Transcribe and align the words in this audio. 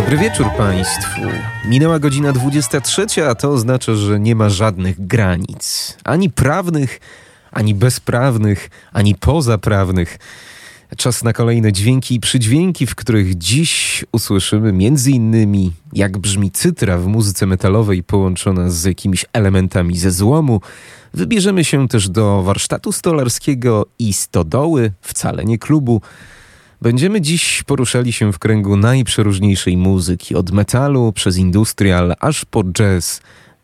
Dobry 0.00 0.16
wieczór 0.16 0.46
Państwu. 0.56 1.20
Minęła 1.64 1.98
godzina 1.98 2.32
23, 2.32 3.26
a 3.28 3.34
to 3.34 3.50
oznacza, 3.50 3.94
że 3.94 4.20
nie 4.20 4.34
ma 4.34 4.48
żadnych 4.48 5.06
granic 5.06 5.96
ani 6.04 6.30
prawnych, 6.30 7.00
ani 7.50 7.74
bezprawnych, 7.74 8.70
ani 8.92 9.14
pozaprawnych. 9.14 10.18
Czas 10.96 11.24
na 11.24 11.32
kolejne 11.32 11.72
dźwięki 11.72 12.14
i 12.14 12.20
przydźwięki, 12.20 12.86
w 12.86 12.94
których 12.94 13.38
dziś 13.38 14.04
usłyszymy 14.12 14.88
innymi 15.06 15.72
jak 15.92 16.18
brzmi 16.18 16.50
cytra 16.50 16.98
w 16.98 17.06
muzyce 17.06 17.46
metalowej 17.46 18.02
połączona 18.02 18.70
z 18.70 18.84
jakimiś 18.84 19.24
elementami 19.32 19.98
ze 19.98 20.10
złomu. 20.10 20.60
Wybierzemy 21.14 21.64
się 21.64 21.88
też 21.88 22.08
do 22.08 22.42
warsztatu 22.42 22.92
stolarskiego 22.92 23.86
i 23.98 24.12
stodoły, 24.12 24.92
wcale 25.00 25.44
nie 25.44 25.58
klubu. 25.58 26.00
Będziemy 26.82 27.20
dziś 27.20 27.62
poruszali 27.62 28.12
się 28.12 28.32
w 28.32 28.38
kręgu 28.38 28.76
najprzeróżniejszej 28.76 29.76
muzyki, 29.76 30.34
od 30.34 30.50
metalu 30.50 31.12
przez 31.12 31.36
industrial 31.36 32.14
aż 32.20 32.44
po 32.44 32.64
jazz, 32.64 33.20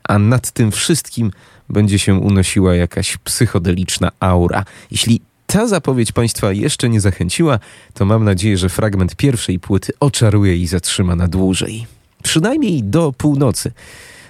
a 0.08 0.19
nad 0.19 0.50
tym 0.50 0.73
wszystkim 0.73 1.31
będzie 1.69 1.98
się 1.98 2.14
unosiła 2.14 2.75
jakaś 2.75 3.17
psychodeliczna 3.17 4.11
aura. 4.20 4.64
Jeśli 4.91 5.20
ta 5.47 5.67
zapowiedź 5.67 6.12
Państwa 6.12 6.53
jeszcze 6.53 6.89
nie 6.89 7.00
zachęciła, 7.00 7.58
to 7.95 8.05
mam 8.05 8.25
nadzieję, 8.25 8.58
że 8.58 8.69
fragment 8.69 9.17
pierwszej 9.17 9.58
płyty 9.58 9.92
oczaruje 10.01 10.56
i 10.56 10.67
zatrzyma 10.67 11.17
na 11.17 11.28
dłużej. 11.28 11.86
Przynajmniej 12.23 12.83
do 12.83 13.12
północy, 13.12 13.73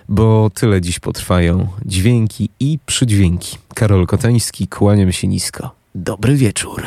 bo 0.09 0.51
tyle 0.55 0.81
dziś 0.81 0.99
potrwają 0.99 1.69
dźwięki 1.87 2.49
i 2.61 2.79
przydźwięki. 2.87 3.57
Karol 3.75 4.07
Kotański, 4.07 4.69
kłaniam 4.69 5.13
się 5.13 5.29
nisko. 5.29 5.71
Dobry 5.95 6.37
wieczór. 6.37 6.83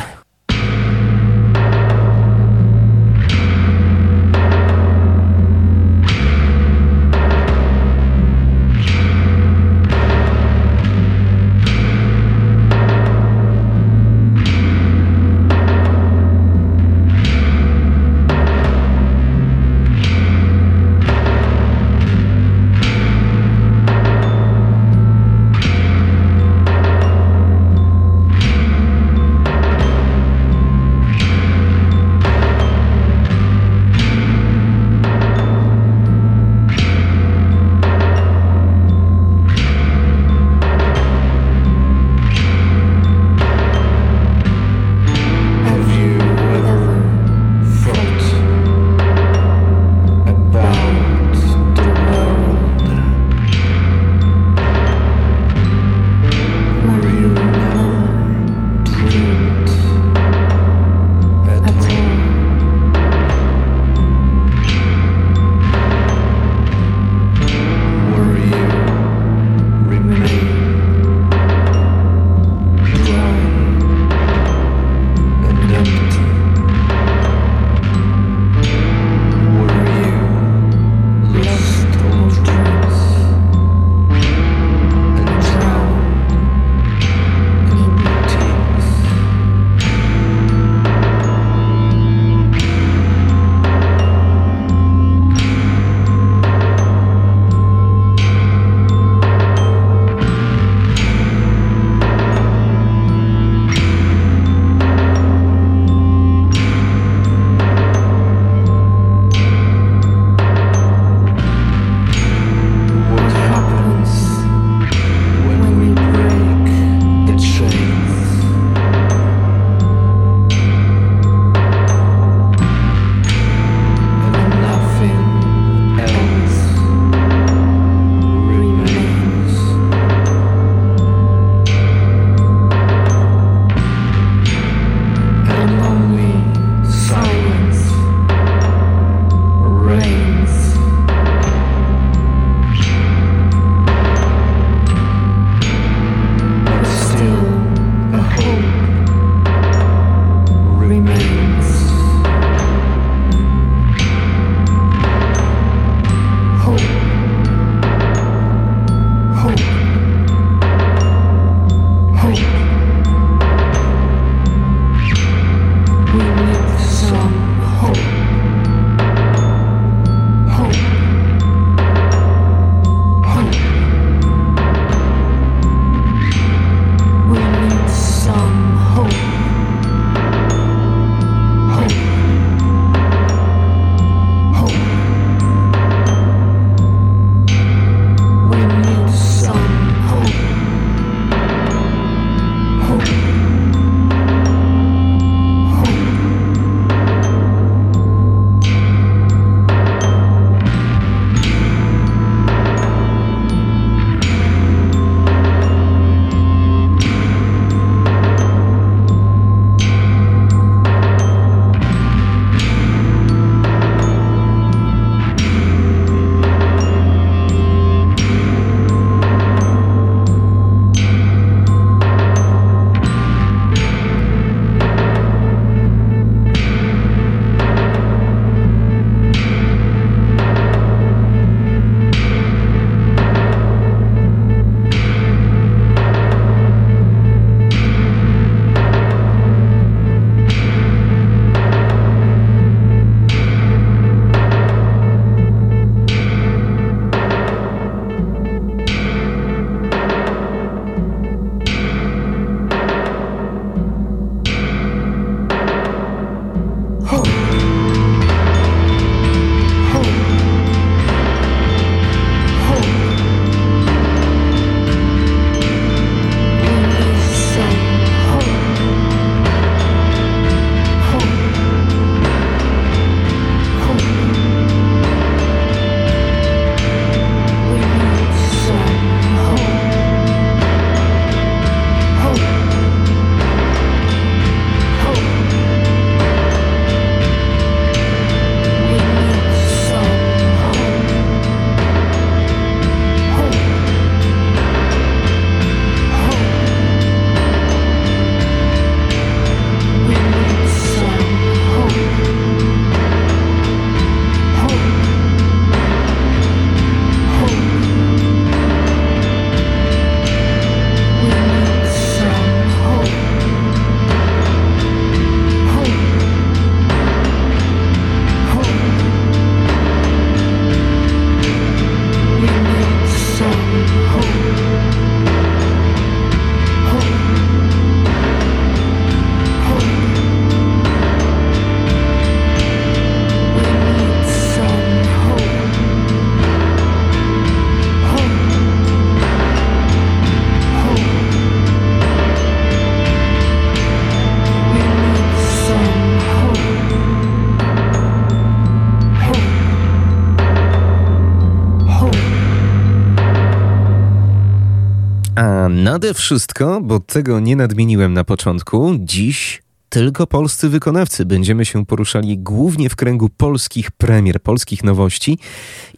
Nade 355.92 356.14
wszystko, 356.14 356.82
bo 356.82 357.00
tego 357.00 357.40
nie 357.40 357.56
nadmieniłem 357.56 358.14
na 358.14 358.24
początku, 358.24 358.96
dziś 359.00 359.62
tylko 359.90 360.28
polscy 360.28 360.70
wykonawcy. 360.70 361.26
Będziemy 361.26 361.66
się 361.66 361.86
poruszali 361.86 362.38
głównie 362.38 362.90
w 362.90 362.96
kręgu 362.96 363.30
polskich 363.38 363.92
premier, 363.92 364.42
polskich 364.42 364.84
nowości. 364.84 365.38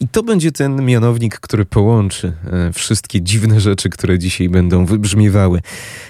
I 0.00 0.08
to 0.08 0.22
będzie 0.22 0.52
ten 0.52 0.84
mianownik, 0.84 1.40
który 1.40 1.64
połączy 1.64 2.32
e, 2.52 2.72
wszystkie 2.72 3.22
dziwne 3.22 3.60
rzeczy, 3.60 3.90
które 3.90 4.18
dzisiaj 4.18 4.48
będą 4.48 4.86
wybrzmiewały. 4.86 5.60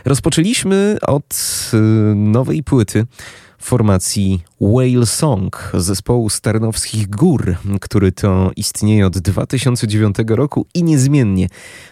Rozpoczęliśmy 0.04 0.96
od 1.06 1.70
e, 1.74 1.76
nowej 2.14 2.62
płyty 2.62 3.06
formacji 3.62 4.40
Whale 4.60 5.06
Song 5.06 5.70
zespołu 5.74 6.30
Starnowskich 6.30 7.10
Gór, 7.10 7.56
który 7.80 8.12
to 8.12 8.50
istnieje 8.56 9.06
od 9.06 9.18
2009 9.18 10.16
roku 10.28 10.66
i 10.74 10.82
niezmiennie 10.82 11.48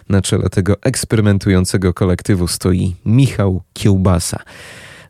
na 0.09 0.21
czele 0.21 0.49
tego 0.49 0.75
eksperymentującego 0.81 1.93
kolektywu 1.93 2.47
stoi 2.47 2.95
Michał 3.05 3.61
Kiełbasa. 3.73 4.43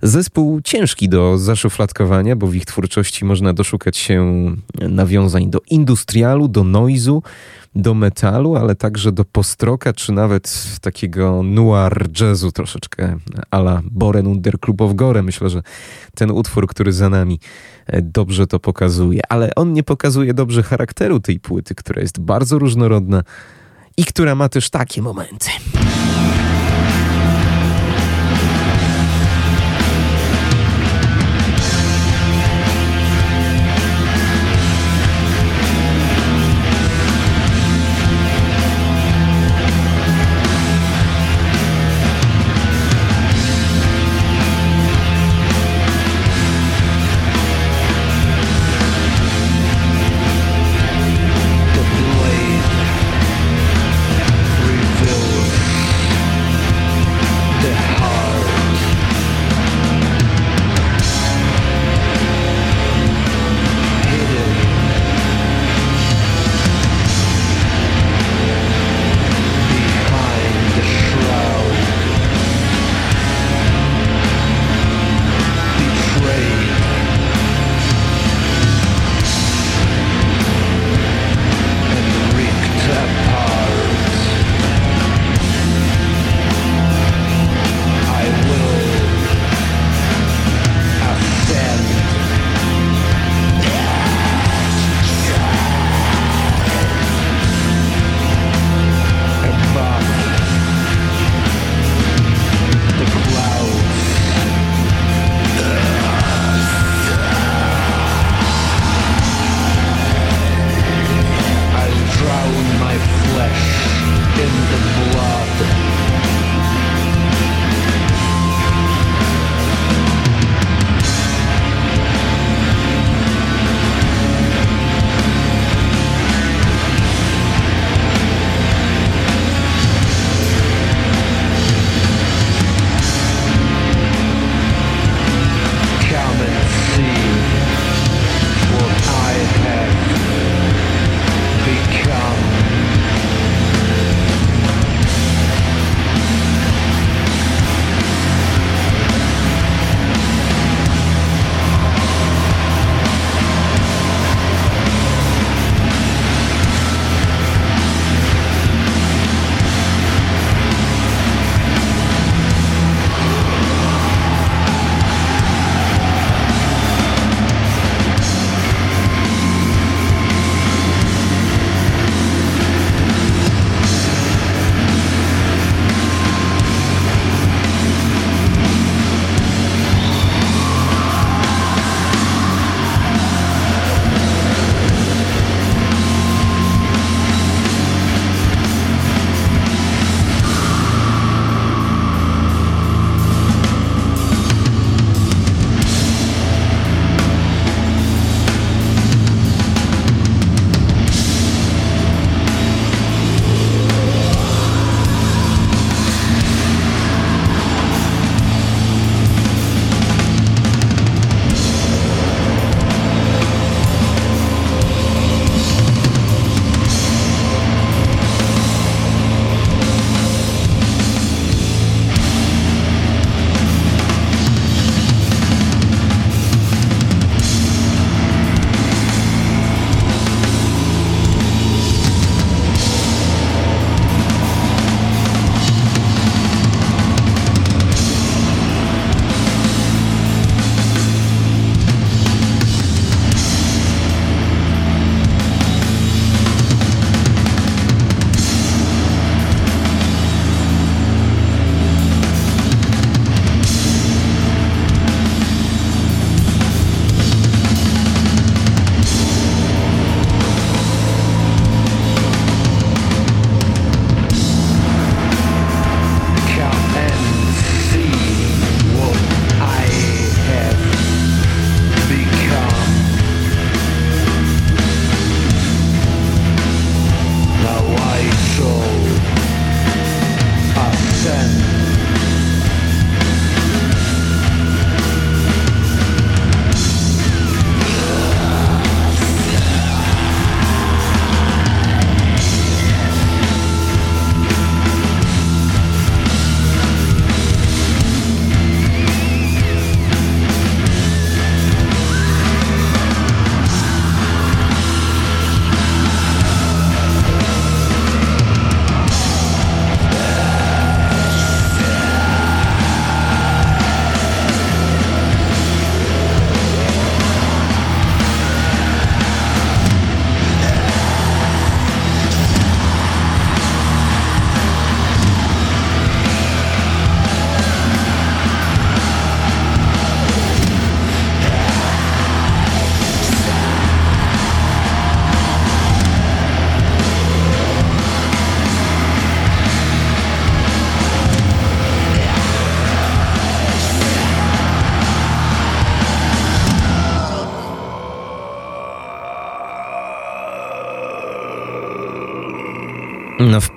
Zespół 0.04 0.62
ciężki 0.62 1.10
do 1.10 1.38
zaszufladkowania, 1.38 2.36
bo 2.36 2.48
w 2.48 2.56
ich 2.56 2.66
twórczości 2.66 3.26
można 3.26 3.54
doszukać 3.54 3.98
się 3.98 4.46
nawiązań 4.90 5.50
do 5.50 5.60
industrialu, 5.70 6.48
do 6.48 6.64
noizu, 6.64 7.24
do 7.76 7.94
metalu, 7.94 8.56
ale 8.56 8.76
także 8.76 9.12
do 9.12 9.26
postroka, 9.26 9.94
czy 9.94 10.12
nawet 10.12 10.78
takiego 10.82 11.44
noir 11.44 12.08
jazzu 12.22 12.52
troszeczkę 12.52 13.18
ala 13.52 13.82
Boren 13.92 14.28
under 14.28 14.60
Club 14.60 14.82
of 14.82 14.94
Gore. 14.94 15.24
Myślę, 15.24 15.50
że 15.50 15.64
ten 16.16 16.32
utwór, 16.32 16.68
który 16.68 16.94
za 16.94 17.10
nami 17.10 17.40
e, 17.88 18.02
dobrze 18.02 18.48
to 18.48 18.60
pokazuje, 18.60 19.22
ale 19.30 19.56
on 19.56 19.74
nie 19.74 19.84
pokazuje 19.84 20.34
dobrze 20.34 20.64
charakteru 20.64 21.20
tej 21.20 21.40
płyty, 21.40 21.76
która 21.76 22.02
jest 22.02 22.20
bardzo 22.20 22.60
różnorodna 22.60 23.24
i 23.98 24.06
która 24.06 24.36
ma 24.36 24.50
też 24.50 24.70
takie 24.70 25.02
momenty. 25.02 25.50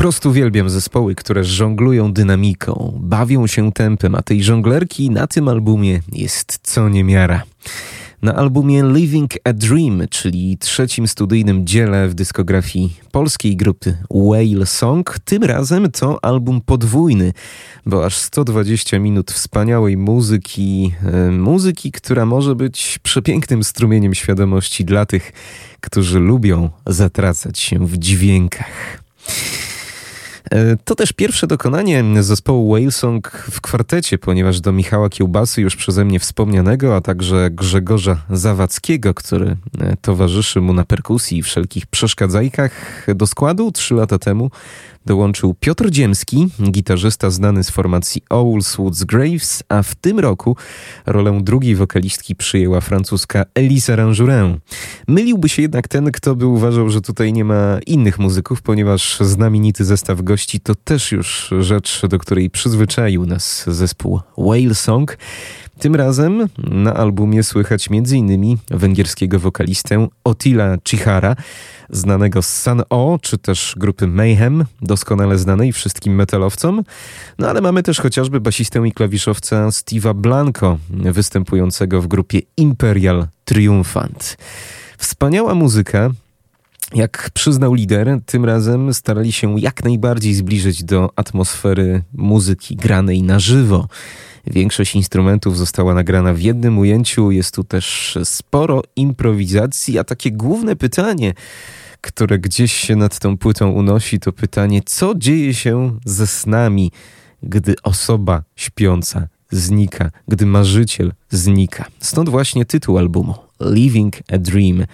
Wprost 0.05 0.27
uwielbiam 0.27 0.71
zespoły, 0.71 1.15
które 1.15 1.45
żonglują 1.45 2.13
dynamiką, 2.13 2.99
bawią 3.01 3.47
się 3.47 3.73
tempem, 3.73 4.15
a 4.15 4.23
tej 4.23 4.43
żonglerki 4.43 5.11
na 5.11 5.27
tym 5.27 5.49
albumie 5.49 6.01
jest 6.13 6.59
co 6.63 6.89
niemiara. 6.89 7.43
Na 8.23 8.35
albumie 8.35 8.83
Living 8.83 9.31
a 9.45 9.53
Dream, 9.53 10.03
czyli 10.11 10.59
trzecim 10.59 11.09
studyjnym 11.09 11.67
dziele 11.67 12.09
w 12.09 12.15
dyskografii 12.15 12.97
polskiej 13.13 13.57
grupy 13.57 13.97
Whale 14.11 14.67
Song, 14.67 15.19
tym 15.25 15.45
razem 15.45 15.91
to 15.91 16.25
album 16.25 16.61
podwójny, 16.61 17.33
bo 17.87 18.07
aż 18.07 18.17
120 18.17 18.99
minut 18.99 19.33
wspaniałej 19.33 19.97
muzyki, 19.97 20.95
e, 21.05 21.31
muzyki, 21.31 21.93
która 21.93 22.27
może 22.27 22.55
być 22.55 22.99
przepięknym 23.03 23.65
strumieniem 23.65 24.15
świadomości 24.15 24.85
dla 24.85 25.07
tych, 25.07 25.33
którzy 25.81 26.19
lubią 26.19 26.71
zatracać 26.87 27.59
się 27.59 27.87
w 27.87 27.99
dźwiękach. 27.99 29.05
E, 30.51 30.77
to 30.85 30.95
też 30.95 31.13
pierwsze 31.13 31.47
dokonanie 31.47 32.05
zespołu 32.21 32.75
Whalesong 32.75 33.31
w 33.51 33.61
kwartecie, 33.61 34.19
ponieważ 34.19 34.61
do 34.61 34.73
Michała 34.73 35.09
Kiełbasy, 35.09 35.63
już 35.63 35.77
przeze 35.77 36.05
mnie 36.05 36.21
wspomnianego, 36.21 36.97
a 36.97 37.01
także 37.01 37.51
Grzegorza 37.51 38.17
Zawadzkiego, 38.31 39.15
który 39.15 39.57
e, 39.81 39.97
towarzyszy 39.97 40.61
mu 40.61 40.73
na 40.73 40.85
perkusji 40.85 41.39
i 41.39 41.43
wszelkich 41.43 41.87
przeszkadzajkach 41.87 43.07
do 43.15 43.27
składu 43.27 43.73
trzy 43.73 43.95
lata 43.95 44.19
temu, 44.19 44.51
dołączył 45.07 45.55
Piotr 45.61 45.91
Dziemski, 45.91 46.49
gitarzysta 46.71 47.31
znany 47.31 47.65
z 47.65 47.71
formacji 47.71 48.23
Owls 48.31 48.77
Woods 48.77 49.05
Graves, 49.05 49.63
a 49.69 49.83
w 49.83 49.95
tym 49.95 50.19
roku 50.19 50.57
rolę 51.07 51.39
drugiej 51.43 51.75
wokalistki 51.77 52.37
przyjęła 52.37 52.81
francuska 52.81 53.45
Elisa 53.55 53.97
Ranjourin. 53.97 54.59
Myliłby 55.09 55.49
się 55.49 55.63
jednak 55.63 55.89
ten, 55.89 56.13
kto 56.13 56.35
by 56.35 56.47
uważał, 56.47 56.91
że 56.91 57.01
tutaj 57.01 57.33
nie 57.33 57.45
ma 57.45 57.79
innych 57.87 58.19
muzyków, 58.19 58.63
ponieważ 58.63 59.19
znamienity 59.21 59.85
zestaw 59.85 60.23
gości 60.23 60.61
to 60.61 60.75
też 60.75 61.13
już 61.13 61.55
rzecz, 61.61 62.07
do 62.07 62.19
której 62.19 62.51
przyzwyczaił 62.51 63.27
nas 63.27 63.65
zespół 63.67 64.21
Whale 64.39 64.75
Song. 64.75 65.17
Tym 65.79 65.95
razem 65.95 66.49
na 66.59 66.95
albumie 66.95 67.43
słychać 67.43 67.89
m.in. 67.91 68.57
węgierskiego 68.71 69.39
wokalistę 69.39 70.09
Otila 70.25 70.77
Chihara, 70.89 71.37
znanego 71.91 72.43
z 72.43 72.49
San 72.49 72.83
O, 72.91 73.19
czy 73.23 73.39
też 73.39 73.75
grupy 73.77 74.07
Mayhem, 74.07 74.65
doskonale 74.83 75.39
znanej 75.39 75.73
wszystkim 75.73 76.15
metalowcom. 76.15 76.83
No 77.39 77.49
ale 77.49 77.61
mamy 77.61 77.83
też 77.83 78.01
chociażby 78.01 78.41
basistę 78.41 78.89
i 78.89 78.93
klawiszowca 78.93 79.69
Steve'a 79.69 80.15
Blanco, 80.15 80.79
występującego 80.91 82.03
w 82.03 82.07
grupie 82.07 82.41
Imperial 82.57 83.27
Triumphant. 83.45 84.37
Wspaniała 84.99 85.55
muzyka, 85.55 86.11
jak 86.95 87.31
przyznał 87.35 87.75
lider, 87.75 88.19
tym 88.27 88.45
razem 88.45 88.95
starali 88.95 89.33
się 89.33 89.61
jak 89.61 89.85
najbardziej 89.85 90.35
zbliżyć 90.35 90.85
do 90.85 91.11
atmosfery 91.17 92.03
muzyki 92.13 92.77
granej 92.77 93.23
na 93.23 93.39
żywo. 93.39 93.89
Większość 94.47 94.97
instrumentów 94.97 95.59
została 95.59 95.95
nagrana 95.95 96.35
w 96.35 96.41
jednym 96.41 96.79
ujęciu, 96.79 97.31
jest 97.31 97.55
tu 97.55 97.65
też 97.65 98.19
sporo 98.25 98.83
improwizacji, 98.97 99.99
a 99.99 100.05
takie 100.05 100.33
główne 100.33 100.77
pytanie, 100.77 101.35
które 102.01 102.39
gdzieś 102.39 102.73
się 102.73 102.97
nad 102.97 103.19
tą 103.19 103.39
płytą 103.39 103.71
unosi, 103.71 104.21
to 104.21 104.33
pytanie, 104.33 104.83
co 104.87 105.15
dzieje 105.15 105.55
się 105.55 105.99
ze 106.05 106.27
snami, 106.27 106.93
gdy 107.43 107.75
osoba 107.83 108.43
śpiąca 108.57 109.29
znika, 109.51 110.11
gdy 110.29 110.47
marzyciel 110.47 111.13
znika. 111.31 111.85
Stąd 111.99 112.29
właśnie 112.29 112.65
tytuł 112.65 112.99
albumu 112.99 113.35
Living 113.61 114.17
a 114.33 114.39
Dream. 114.39 114.85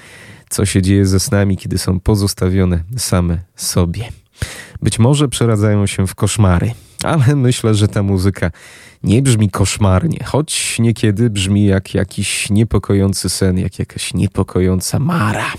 Co 0.48 0.66
się 0.66 0.82
dzieje 0.82 1.06
ze 1.06 1.20
snami, 1.20 1.56
kiedy 1.56 1.78
są 1.78 2.00
pozostawione 2.00 2.84
same 2.96 3.38
sobie. 3.56 4.08
Być 4.82 4.98
może 4.98 5.28
przeradzają 5.28 5.86
się 5.86 6.06
w 6.06 6.14
koszmary, 6.14 6.74
ale 7.04 7.36
myślę, 7.36 7.74
że 7.74 7.88
ta 7.88 8.02
muzyka 8.02 8.50
nie 9.02 9.22
brzmi 9.22 9.50
koszmarnie, 9.50 10.18
choć 10.24 10.78
niekiedy 10.78 11.30
brzmi 11.30 11.66
jak 11.66 11.94
jakiś 11.94 12.50
niepokojący 12.50 13.28
sen, 13.28 13.58
jak 13.58 13.78
jakaś 13.78 14.14
niepokojąca 14.14 14.98
mara. 14.98 15.52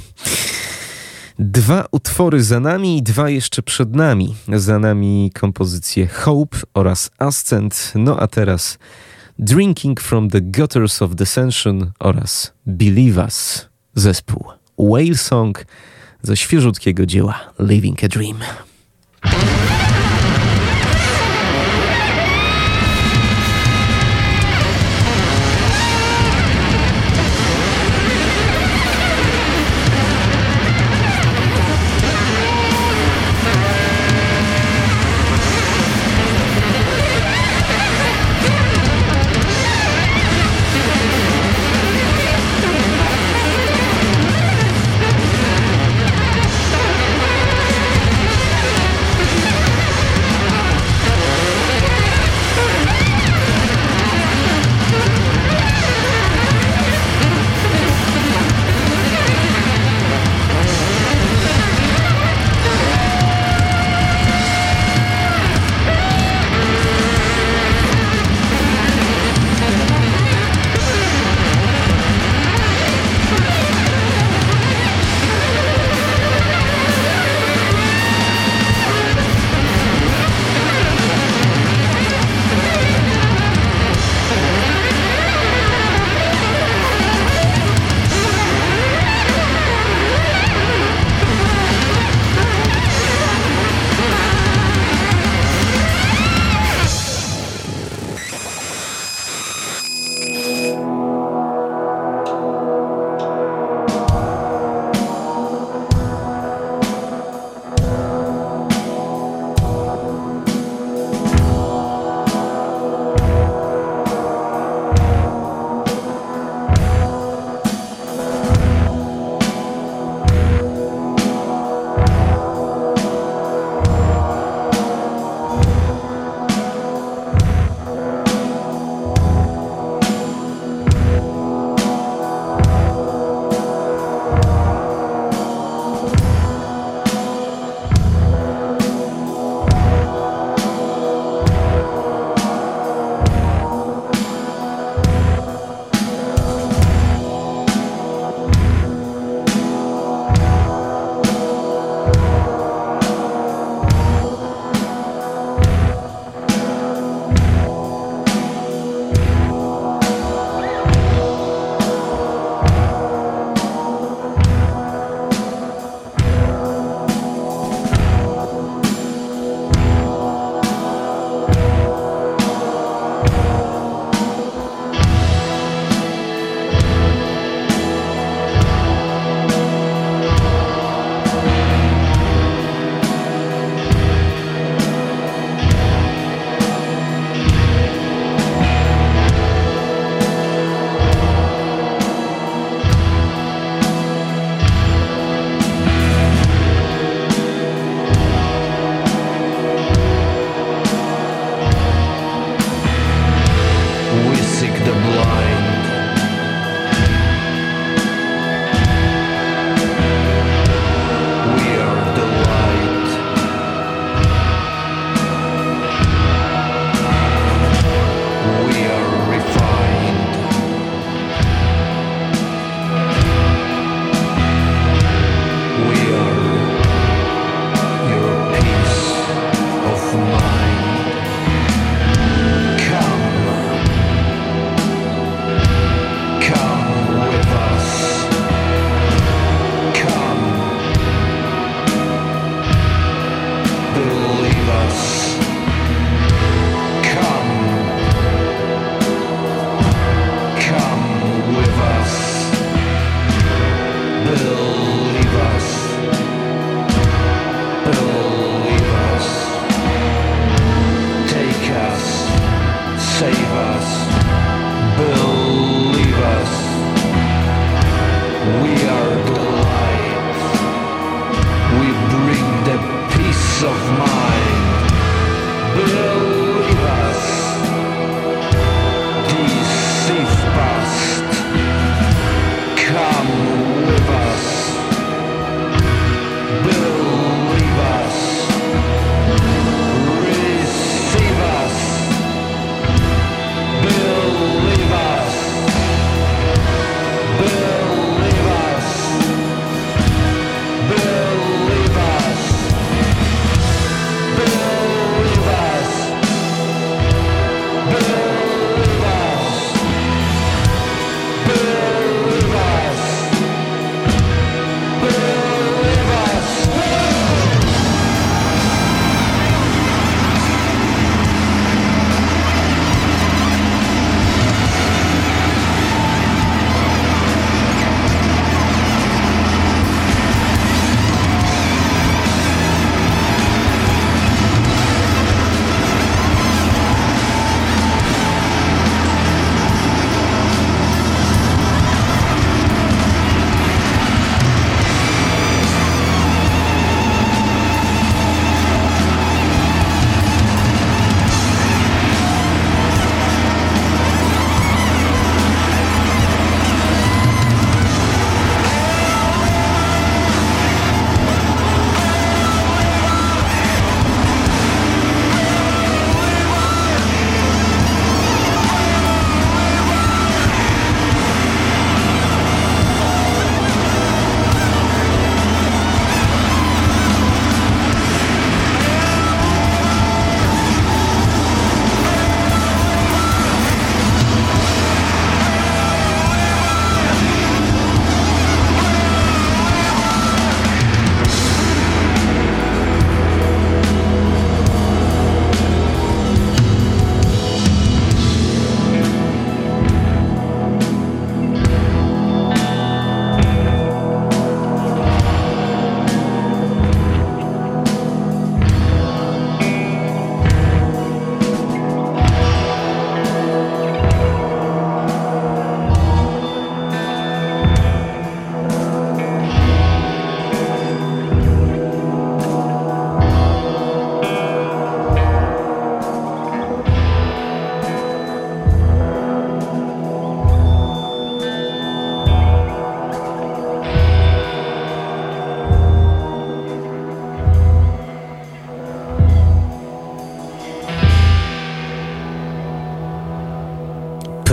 Dwa 1.39 1.85
utwory 1.91 2.43
za 2.43 2.59
nami 2.59 2.97
i 2.97 3.03
dwa 3.03 3.29
jeszcze 3.29 3.61
przed 3.63 3.95
nami. 3.95 4.35
Za 4.47 4.79
nami 4.79 5.31
kompozycje 5.39 6.07
Hope 6.07 6.57
oraz 6.73 7.11
Ascent, 7.17 7.91
no 7.95 8.19
a 8.19 8.27
teraz 8.27 8.77
Drinking 9.39 10.01
from 10.01 10.29
the 10.29 10.41
Gutters 10.41 11.01
of 11.01 11.15
Descension 11.15 11.91
oraz 11.99 12.53
Believe 12.65 13.23
Us, 13.23 13.69
zespół 13.95 14.45
Whale 14.79 15.17
Song 15.17 15.65
ze 16.21 16.37
świeżutkiego 16.37 17.05
dzieła 17.05 17.39
Living 17.59 18.03
a 18.03 18.07
Dream. 18.07 18.37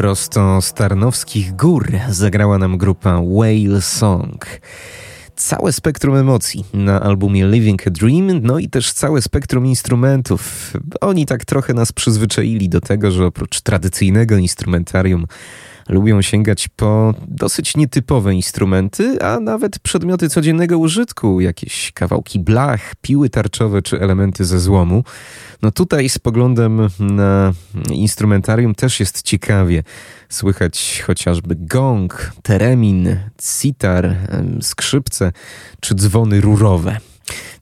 Prosto 0.09 0.62
z 0.62 0.73
Tarnowskich 0.73 1.57
Gór 1.57 1.90
zagrała 2.09 2.59
nam 2.59 2.79
grupa 2.79 3.21
Whale 3.23 3.81
Song. 3.81 4.47
Całe 5.37 5.73
spektrum 5.73 6.16
emocji 6.16 6.64
na 6.75 7.01
albumie 7.01 7.47
Living 7.47 7.87
a 7.87 7.90
Dream, 7.90 8.40
no 8.42 8.59
i 8.59 8.68
też 8.68 8.92
całe 8.92 9.23
spektrum 9.23 9.66
instrumentów. 9.66 10.73
Oni 11.01 11.27
tak 11.27 11.44
trochę 11.44 11.75
nas 11.75 11.92
przyzwyczaili 11.92 12.68
do 12.68 12.81
tego, 12.81 13.11
że 13.11 13.27
oprócz 13.27 13.61
tradycyjnego 13.61 14.37
instrumentarium 14.37 15.27
lubią 15.88 16.22
sięgać 16.22 16.68
po 16.68 17.14
dosyć 17.29 17.77
nietypowe 17.77 18.35
instrumenty, 18.35 19.22
a 19.22 19.40
nawet 19.40 19.79
przedmioty 19.79 20.29
codziennego 20.29 20.79
użytku, 20.79 21.40
jakieś 21.40 21.92
kawałki 21.92 22.38
blach, 22.38 22.94
piły 23.03 23.31
tarczowe 23.31 23.83
czy 23.83 24.01
elementy 24.01 24.44
ze 24.44 24.61
złomu. 24.61 25.05
No 25.62 25.70
tutaj 25.70 26.09
z 26.09 26.18
poglądem 26.18 26.88
na 27.01 27.53
instrumentarium 27.90 28.74
też 28.74 29.01
jest 29.01 29.22
ciekawie. 29.22 29.83
Słychać 30.29 31.03
chociażby 31.07 31.57
gong, 31.57 32.33
teremin, 32.42 33.16
sitar, 33.40 34.16
skrzypce 34.61 35.33
czy 35.81 35.94
dzwony 35.94 36.40
rurowe. 36.40 37.01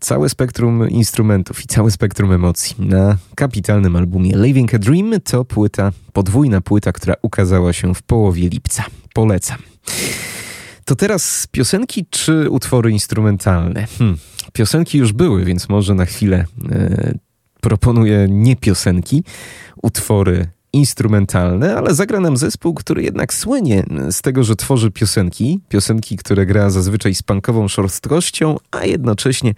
Całe 0.01 0.29
spektrum 0.29 0.91
instrumentów 0.91 1.65
i 1.65 1.67
całe 1.67 1.91
spektrum 1.91 2.33
emocji 2.33 2.77
na 2.79 3.17
kapitalnym 3.35 3.97
albumie 3.97 4.33
Living 4.37 4.75
a 4.75 4.79
Dream 4.79 5.13
to 5.25 5.45
płyta, 5.45 5.93
podwójna 6.13 6.61
płyta, 6.61 6.93
która 6.93 7.15
ukazała 7.23 7.73
się 7.73 7.95
w 7.95 8.03
połowie 8.03 8.49
lipca. 8.49 8.85
Polecam. 9.15 9.59
To 10.85 10.97
teraz 10.97 11.49
piosenki 11.51 12.07
czy 12.11 12.51
utwory 12.51 12.91
instrumentalne? 12.91 13.87
Hmm. 13.99 14.17
Piosenki 14.53 14.99
już 14.99 15.13
były, 15.13 15.45
więc 15.45 15.69
może 15.69 15.95
na 15.95 16.05
chwilę 16.05 16.45
e, 16.71 17.15
proponuję 17.61 18.27
nie 18.31 18.57
piosenki, 18.57 19.25
utwory 19.83 20.47
instrumentalne, 20.77 21.77
ale 21.77 21.95
zagra 21.95 22.21
nam 22.21 22.37
zespół, 22.37 22.75
który 22.75 23.03
jednak 23.03 23.35
słynie 23.35 23.85
z 24.11 24.23
tego, 24.23 24.45
że 24.45 24.57
tworzy 24.57 24.91
piosenki. 24.91 25.61
Piosenki, 25.69 26.17
które 26.17 26.47
gra 26.47 26.71
zazwyczaj 26.71 27.15
z 27.15 27.23
punkową 27.23 27.69
szorstkością, 27.69 28.57
a 28.71 28.85
jednocześnie 28.85 29.55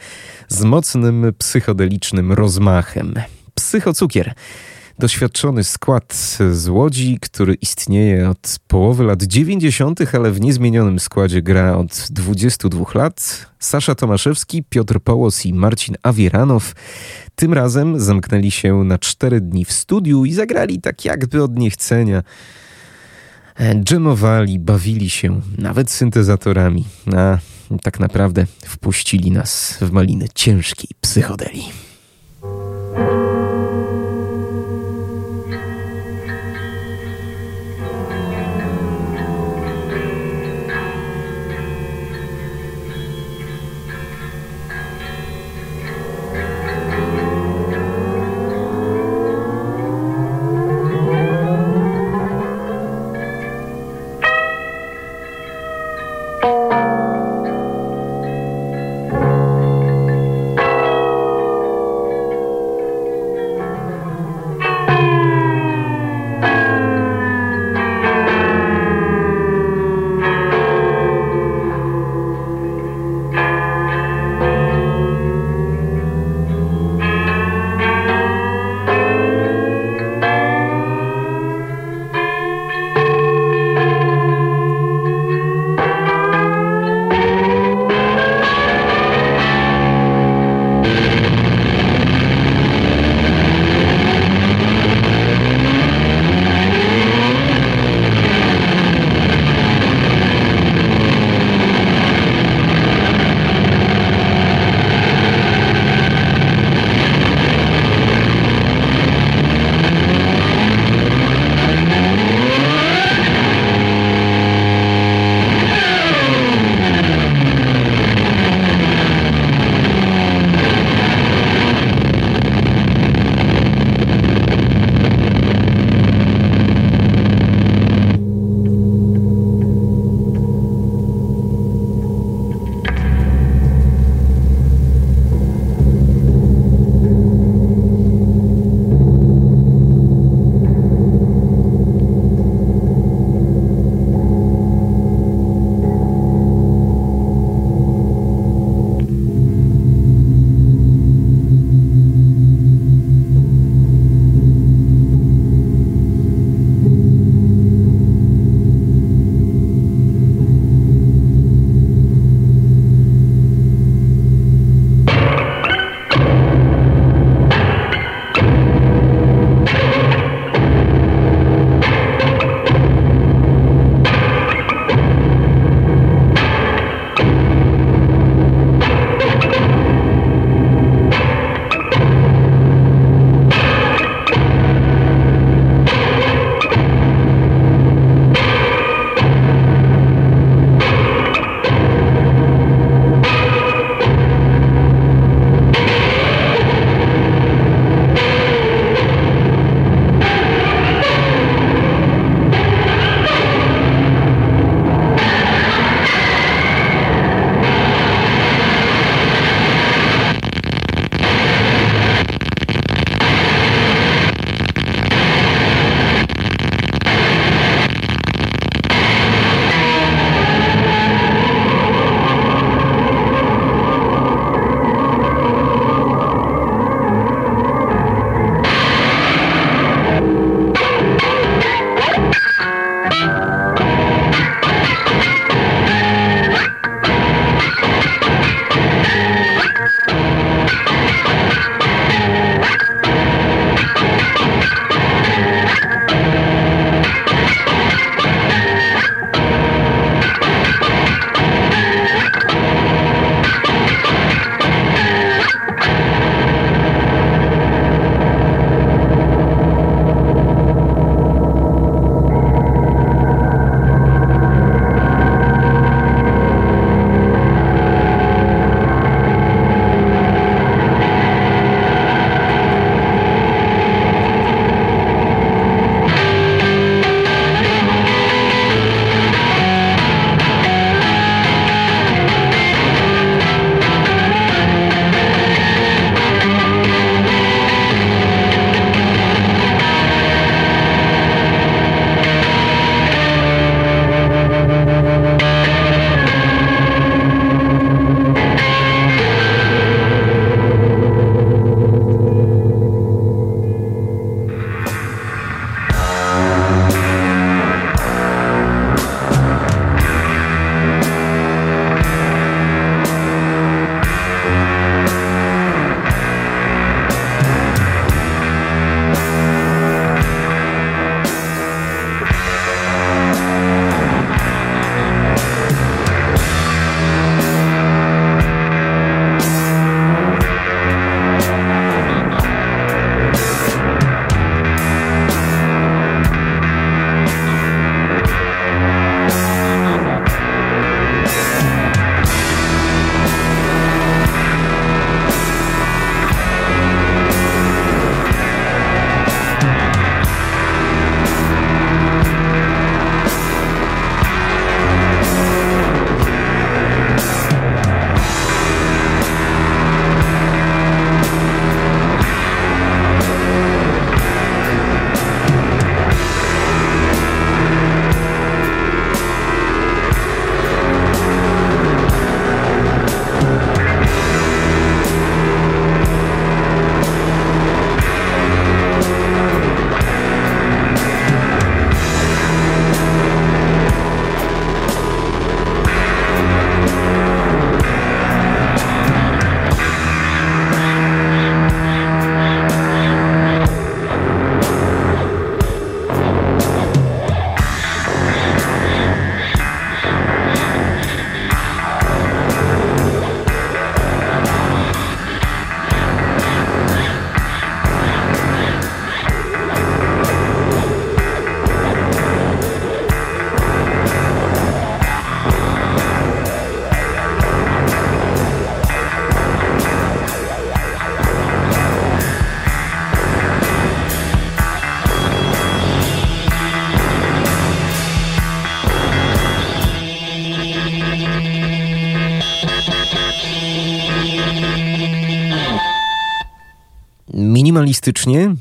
z 0.49 0.65
mocnym 0.65 1.33
psychodelicznym 1.39 2.33
rozmachem. 2.33 3.15
Psychocukier. 3.55 4.35
Doświadczony 4.99 5.65
skład 5.65 6.39
z 6.53 6.69
Łodzi, 6.69 7.19
który 7.21 7.55
istnieje 7.55 8.31
od 8.31 8.57
połowy 8.69 9.05
lat 9.05 9.23
90., 9.23 10.15
ale 10.15 10.33
w 10.33 10.41
niezmienionym 10.41 10.99
składzie 10.99 11.43
gra 11.43 11.77
od 11.77 12.07
22 12.11 12.85
lat. 12.95 13.47
Sasza 13.59 13.95
Tomaszewski, 13.95 14.63
Piotr 14.63 15.01
Połos 15.01 15.47
i 15.47 15.55
Marcin 15.55 15.95
Awieranow. 16.03 16.75
Tym 17.35 17.53
razem 17.53 18.01
zamknęli 18.01 18.51
się 18.51 18.85
na 18.85 18.99
cztery 18.99 19.41
dni 19.41 19.65
w 19.65 19.73
studiu 19.73 20.25
i 20.25 20.33
zagrali 20.33 20.81
tak 20.81 21.05
jakby 21.05 21.43
od 21.43 21.59
niechcenia. 21.59 22.23
Dżemowali, 23.85 24.59
bawili 24.59 25.11
się, 25.11 25.41
nawet 25.59 25.91
syntezatorami, 25.91 26.85
a 27.17 27.39
tak 27.83 28.01
naprawdę 28.01 28.47
wpuścili 28.65 29.31
nas 29.31 29.79
w 29.81 29.91
maliny 29.91 30.29
ciężkiej 30.35 30.91
psychodeli. 31.01 31.88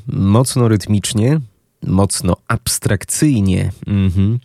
Mocno 0.06 0.68
rytmicznie, 0.68 1.40
mocno 1.86 2.36
abstrakcyjnie. 2.48 3.70
Mhm. 3.86 4.38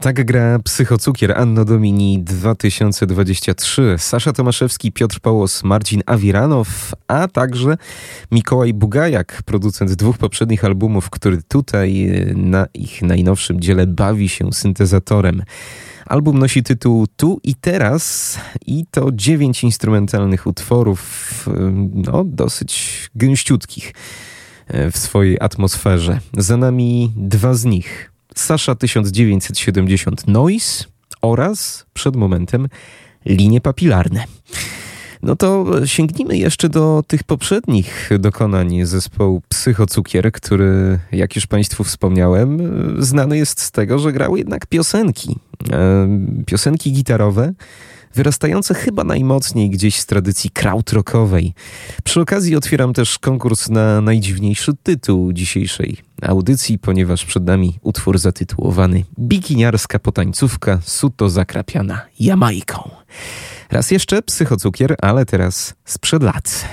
Tak 0.00 0.24
gra 0.24 0.58
Psychocukier 0.58 1.38
Anno 1.38 1.64
Domini 1.64 2.22
2023. 2.22 3.94
Sasza 3.98 4.32
Tomaszewski, 4.32 4.92
Piotr 4.92 5.20
Pałos, 5.20 5.64
Marcin 5.64 6.02
Awiranow, 6.06 6.92
a 7.08 7.28
także 7.28 7.76
Mikołaj 8.32 8.74
Bugajak, 8.74 9.42
producent 9.42 9.92
dwóch 9.92 10.18
poprzednich 10.18 10.64
albumów, 10.64 11.10
który 11.10 11.42
tutaj 11.42 12.08
e, 12.08 12.34
na 12.34 12.66
ich 12.74 13.02
najnowszym 13.02 13.60
dziele 13.60 13.86
bawi 13.86 14.28
się 14.28 14.52
syntezatorem. 14.52 15.42
Album 16.06 16.38
nosi 16.38 16.62
tytuł 16.62 17.06
Tu 17.16 17.40
i 17.44 17.54
Teraz 17.54 18.38
i 18.66 18.84
to 18.90 19.08
dziewięć 19.12 19.64
instrumentalnych 19.64 20.46
utworów, 20.46 21.48
e, 21.48 21.52
no 21.94 22.24
dosyć 22.24 23.10
gęściutkich 23.14 23.92
w 24.92 24.98
swojej 24.98 25.40
atmosferze. 25.40 26.20
Za 26.36 26.56
nami 26.56 27.12
dwa 27.16 27.54
z 27.54 27.64
nich. 27.64 28.12
Sasza 28.34 28.74
1970 28.74 30.28
Noise 30.28 30.84
oraz 31.22 31.86
przed 31.92 32.16
momentem 32.16 32.68
linie 33.26 33.60
papilarne. 33.60 34.24
No 35.22 35.36
to 35.36 35.66
sięgnijmy 35.86 36.38
jeszcze 36.38 36.68
do 36.68 37.02
tych 37.06 37.24
poprzednich 37.24 38.10
dokonań 38.18 38.86
zespołu 38.86 39.42
Psychocukier, 39.48 40.32
który, 40.32 40.98
jak 41.12 41.36
już 41.36 41.46
Państwu 41.46 41.84
wspomniałem, 41.84 42.58
znany 43.02 43.36
jest 43.36 43.60
z 43.60 43.70
tego, 43.70 43.98
że 43.98 44.12
grał 44.12 44.36
jednak 44.36 44.66
piosenki. 44.66 45.36
E, 45.72 46.08
piosenki 46.46 46.92
gitarowe, 46.92 47.52
wyrastające 48.14 48.74
chyba 48.74 49.04
najmocniej 49.04 49.70
gdzieś 49.70 50.00
z 50.00 50.06
tradycji 50.06 50.50
krautrockowej. 50.50 51.54
Przy 52.04 52.20
okazji 52.20 52.56
otwieram 52.56 52.92
też 52.92 53.18
konkurs 53.18 53.68
na 53.68 54.00
najdziwniejszy 54.00 54.72
tytuł 54.82 55.32
dzisiejszej 55.32 55.96
audycji, 56.22 56.78
ponieważ 56.78 57.24
przed 57.24 57.44
nami 57.44 57.78
utwór 57.82 58.18
zatytułowany 58.18 59.04
Bikiniarska 59.18 59.98
potańcówka 59.98 60.78
suto 60.84 61.28
zakrapiana 61.28 62.00
Jamajką. 62.20 62.90
Raz 63.70 63.90
jeszcze 63.90 64.22
psychocukier, 64.22 64.96
ale 65.02 65.26
teraz 65.26 65.74
sprzed 65.84 66.22
lat. 66.22 66.64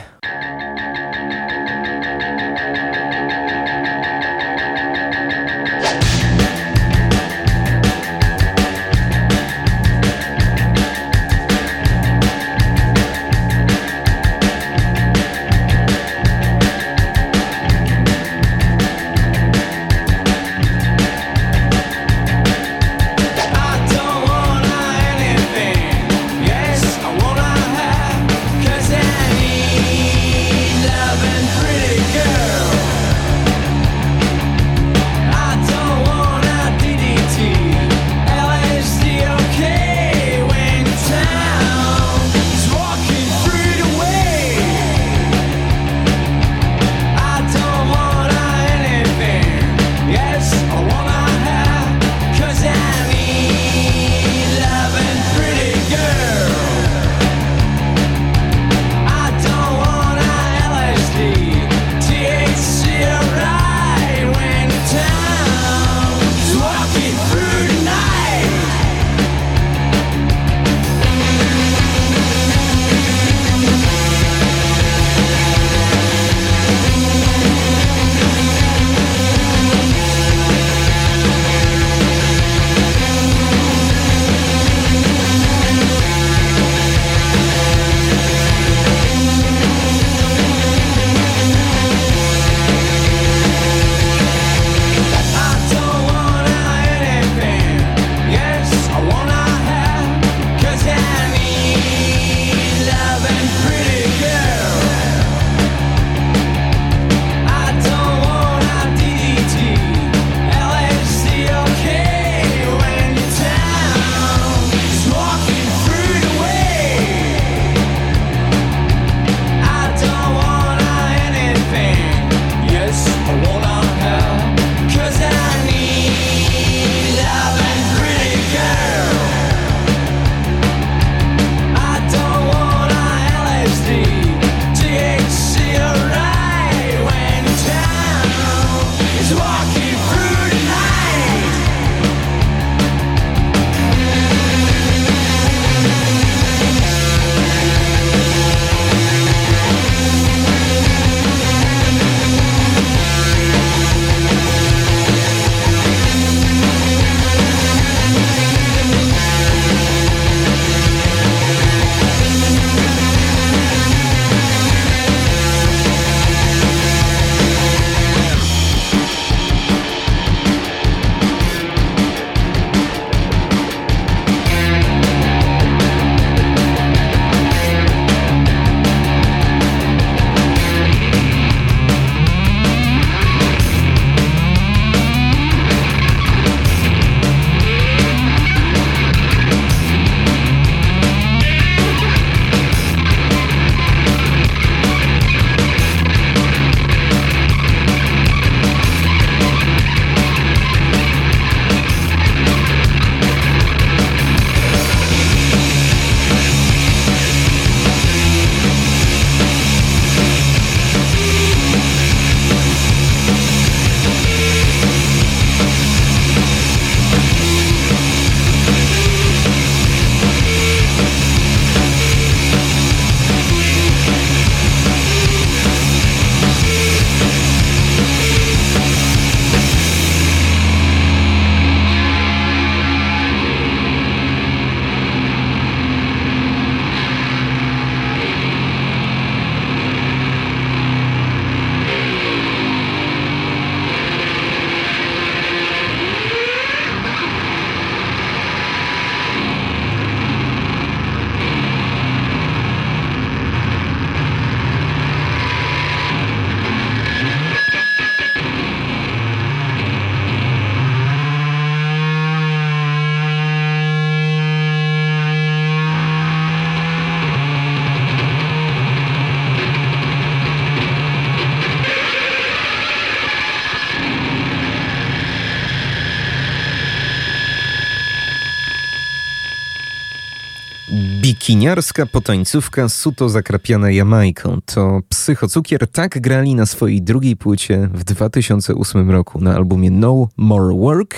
Bikiniarska 281.47 282.05
potańcówka 282.05 282.89
suto 282.89 283.29
zakrapiana 283.29 283.91
Jamajką. 283.91 284.59
To 284.65 284.99
psychocukier 285.09 285.87
tak 285.87 286.21
grali 286.21 286.55
na 286.55 286.65
swojej 286.65 287.01
drugiej 287.01 287.35
płycie 287.35 287.89
w 287.93 288.03
2008 288.03 289.11
roku 289.11 289.41
na 289.41 289.55
albumie 289.55 289.91
No 289.91 290.27
More 290.37 290.75
Work, 290.75 291.15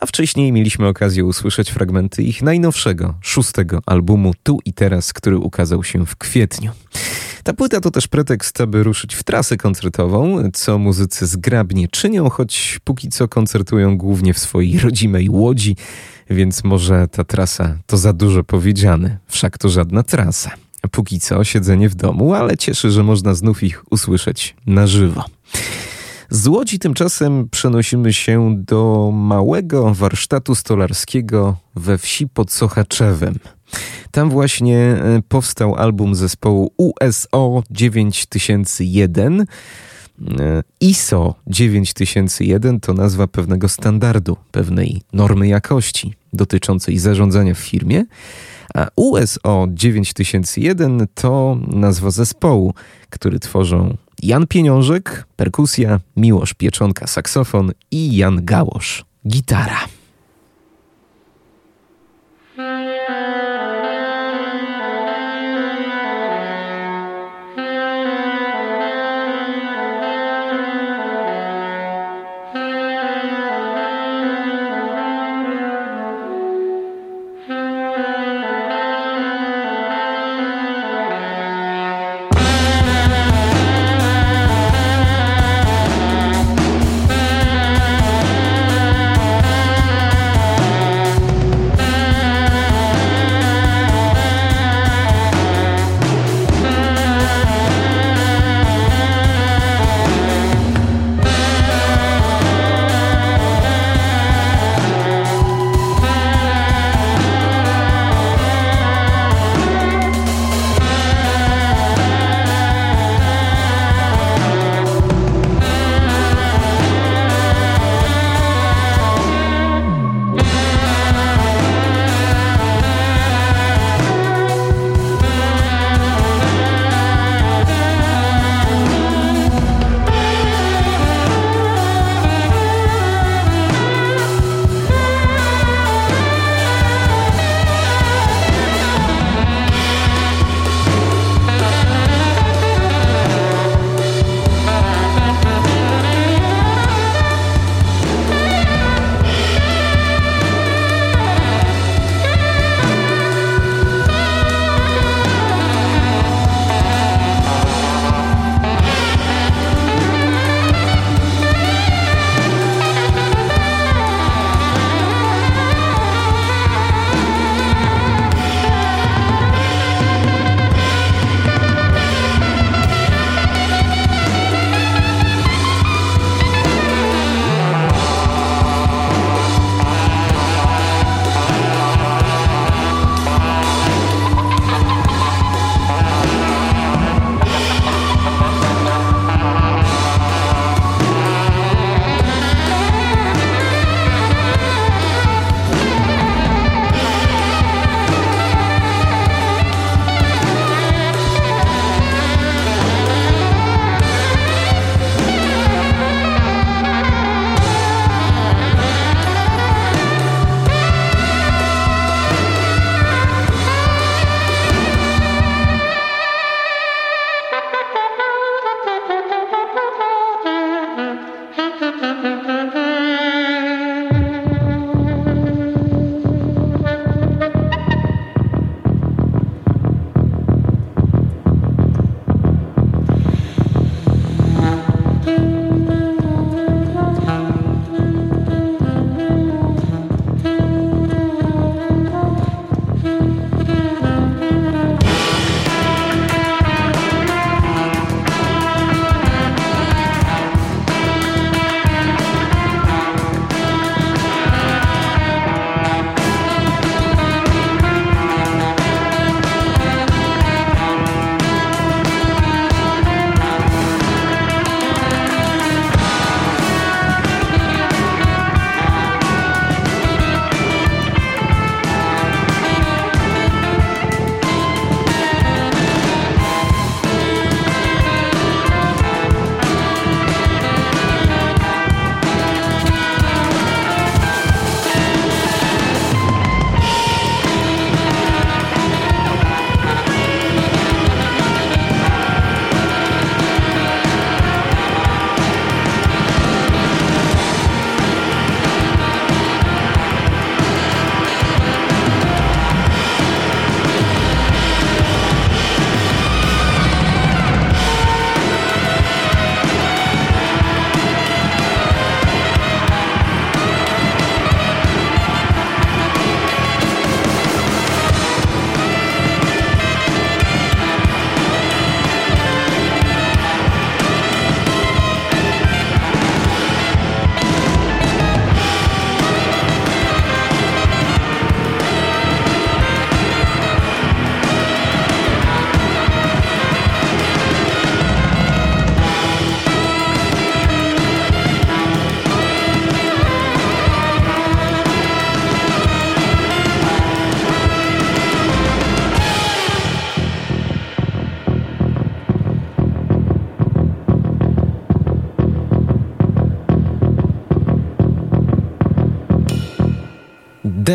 a 0.00 0.06
wcześniej 0.06 0.52
mieliśmy 0.52 0.86
okazję 0.86 1.24
usłyszeć 1.24 1.70
fragmenty 1.70 2.22
ich 2.22 2.42
najnowszego, 2.42 3.14
szóstego 3.20 3.80
albumu 3.86 4.32
Tu 4.42 4.58
i 4.64 4.72
Teraz, 4.72 5.12
który 5.12 5.38
ukazał 5.38 5.84
się 5.84 6.06
w 6.06 6.16
kwietniu. 6.16 6.70
Ta 7.42 7.52
płyta 7.52 7.80
to 7.80 7.90
też 7.90 8.08
pretekst, 8.08 8.60
aby 8.60 8.82
ruszyć 8.82 9.14
w 9.14 9.22
trasę 9.22 9.56
koncertową, 9.56 10.50
co 10.52 10.78
muzycy 10.78 11.26
zgrabnie 11.26 11.88
czynią, 11.88 12.30
choć 12.30 12.78
póki 12.84 13.08
co 13.08 13.28
koncertują 13.28 13.98
głównie 13.98 14.34
w 14.34 14.38
swojej 14.38 14.78
rodzimej 14.78 15.30
Łodzi, 15.30 15.76
więc 16.30 16.64
może 16.64 17.08
ta 17.08 17.24
trasa 17.24 17.78
to 17.86 17.96
za 17.96 18.12
dużo 18.12 18.44
powiedziane, 18.44 19.18
wszak 19.26 19.58
to 19.58 19.68
żadna 19.68 20.02
trasa. 20.02 20.50
Póki 20.90 21.20
co 21.20 21.44
siedzenie 21.44 21.88
w 21.88 21.94
domu, 21.94 22.34
ale 22.34 22.56
cieszy, 22.56 22.90
że 22.90 23.02
można 23.02 23.34
znów 23.34 23.62
ich 23.62 23.84
usłyszeć 23.90 24.56
na 24.66 24.86
żywo. 24.86 25.24
Z 26.30 26.46
Łodzi 26.46 26.78
tymczasem 26.78 27.48
przenosimy 27.48 28.12
się 28.12 28.54
do 28.56 29.10
małego 29.14 29.94
warsztatu 29.94 30.54
stolarskiego 30.54 31.56
we 31.76 31.98
wsi 31.98 32.28
pod 32.28 32.52
Sochaczewem. 32.52 33.34
Tam 34.10 34.30
właśnie 34.30 34.78
e, 34.78 35.22
powstał 35.28 35.74
album 35.74 36.14
zespołu 36.14 36.72
USO 36.76 37.62
9001. 37.70 39.46
E, 40.40 40.62
ISO 40.80 41.34
9001 41.46 42.80
to 42.80 42.92
nazwa 42.92 43.26
pewnego 43.26 43.68
standardu, 43.68 44.36
pewnej 44.50 45.02
normy 45.12 45.48
jakości 45.48 46.14
dotyczącej 46.32 46.98
zarządzania 46.98 47.54
w 47.54 47.58
firmie, 47.58 48.04
a 48.74 48.86
USO 48.96 49.66
9001 49.70 51.06
to 51.14 51.58
nazwa 51.66 52.10
zespołu, 52.10 52.74
który 53.10 53.38
tworzą 53.38 53.96
Jan 54.22 54.46
Pieniążek, 54.46 55.26
perkusja, 55.36 56.00
Miłosz 56.16 56.54
Pieczonka, 56.54 57.06
saksofon 57.06 57.72
i 57.90 58.16
Jan 58.16 58.44
Gałosz, 58.44 59.04
gitara. 59.28 59.97